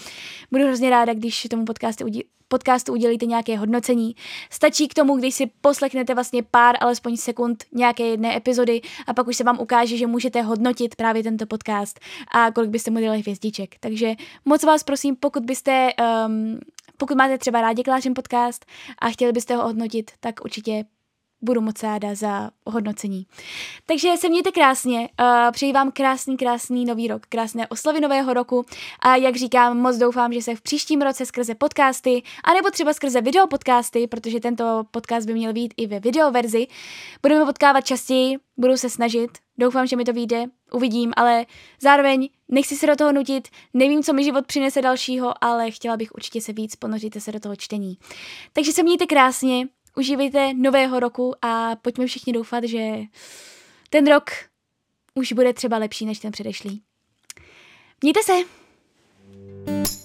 budu 0.52 0.64
hrozně 0.64 0.90
ráda, 0.90 1.14
když 1.14 1.46
tomu 1.50 1.64
podcastu 1.64 2.06
podcastu 2.48 2.92
udělíte 2.92 3.26
nějaké 3.26 3.58
hodnocení. 3.58 4.16
Stačí 4.50 4.88
k 4.88 4.94
tomu, 4.94 5.16
když 5.16 5.34
si 5.34 5.50
poslechnete 5.60 6.14
vlastně 6.14 6.42
pár, 6.42 6.76
alespoň 6.80 7.16
sekund 7.16 7.33
nějaké 7.72 8.06
jedné 8.06 8.36
epizody 8.36 8.80
a 9.06 9.14
pak 9.14 9.26
už 9.26 9.36
se 9.36 9.44
vám 9.44 9.60
ukáže, 9.60 9.96
že 9.96 10.06
můžete 10.06 10.42
hodnotit 10.42 10.96
právě 10.96 11.22
tento 11.22 11.46
podcast 11.46 12.00
a 12.34 12.50
kolik 12.52 12.70
byste 12.70 12.90
mu 12.90 13.00
dali 13.00 13.20
hvězdiček. 13.20 13.74
Takže 13.80 14.14
moc 14.44 14.64
vás 14.64 14.82
prosím, 14.82 15.16
pokud 15.16 15.44
byste, 15.44 15.90
um, 16.26 16.58
pokud 16.96 17.16
máte 17.16 17.38
třeba 17.38 17.60
rádi 17.60 17.82
Klářin 17.82 18.14
podcast 18.14 18.64
a 18.98 19.10
chtěli 19.10 19.32
byste 19.32 19.56
ho 19.56 19.62
hodnotit, 19.62 20.10
tak 20.20 20.44
určitě 20.44 20.84
budu 21.44 21.60
moc 21.60 21.82
ráda 21.82 22.14
za 22.14 22.50
hodnocení. 22.66 23.26
Takže 23.86 24.16
se 24.16 24.28
mějte 24.28 24.52
krásně, 24.52 24.98
uh, 24.98 25.26
přeji 25.52 25.72
vám 25.72 25.92
krásný, 25.92 26.36
krásný 26.36 26.84
nový 26.84 27.08
rok, 27.08 27.26
krásné 27.28 27.66
oslavy 27.68 28.00
nového 28.00 28.34
roku 28.34 28.66
a 29.00 29.16
jak 29.16 29.36
říkám, 29.36 29.78
moc 29.78 29.96
doufám, 29.96 30.32
že 30.32 30.42
se 30.42 30.54
v 30.54 30.60
příštím 30.60 31.02
roce 31.02 31.26
skrze 31.26 31.54
podcasty, 31.54 32.22
anebo 32.44 32.70
třeba 32.70 32.92
skrze 32.92 33.20
video 33.20 33.46
podcasty, 33.46 34.06
protože 34.06 34.40
tento 34.40 34.84
podcast 34.90 35.26
by 35.26 35.34
měl 35.34 35.52
být 35.52 35.74
i 35.76 35.86
ve 35.86 36.00
videoverzi, 36.00 36.66
budeme 37.22 37.44
potkávat 37.44 37.84
častěji, 37.84 38.36
budu 38.56 38.76
se 38.76 38.90
snažit, 38.90 39.30
doufám, 39.58 39.86
že 39.86 39.96
mi 39.96 40.04
to 40.04 40.12
vyjde, 40.12 40.44
uvidím, 40.72 41.12
ale 41.16 41.46
zároveň 41.80 42.28
nechci 42.48 42.76
se 42.76 42.86
do 42.86 42.96
toho 42.96 43.12
nutit, 43.12 43.48
nevím, 43.74 44.02
co 44.02 44.12
mi 44.12 44.24
život 44.24 44.46
přinese 44.46 44.82
dalšího, 44.82 45.44
ale 45.44 45.70
chtěla 45.70 45.96
bych 45.96 46.14
určitě 46.14 46.40
se 46.40 46.52
víc 46.52 46.76
ponořit 46.76 47.22
se 47.22 47.32
do 47.32 47.40
toho 47.40 47.56
čtení. 47.56 47.98
Takže 48.52 48.72
se 48.72 48.82
mějte 48.82 49.06
krásně, 49.06 49.66
užívejte 49.96 50.54
nového 50.54 51.00
roku 51.00 51.34
a 51.42 51.76
pojďme 51.76 52.06
všichni 52.06 52.32
doufat, 52.32 52.64
že 52.64 52.96
ten 53.90 54.06
rok 54.06 54.30
už 55.14 55.32
bude 55.32 55.52
třeba 55.52 55.78
lepší 55.78 56.06
než 56.06 56.18
ten 56.18 56.32
předešlý. 56.32 56.82
Mějte 58.02 58.22
se! 58.22 58.32
thank 59.66 59.88
you 59.88 60.03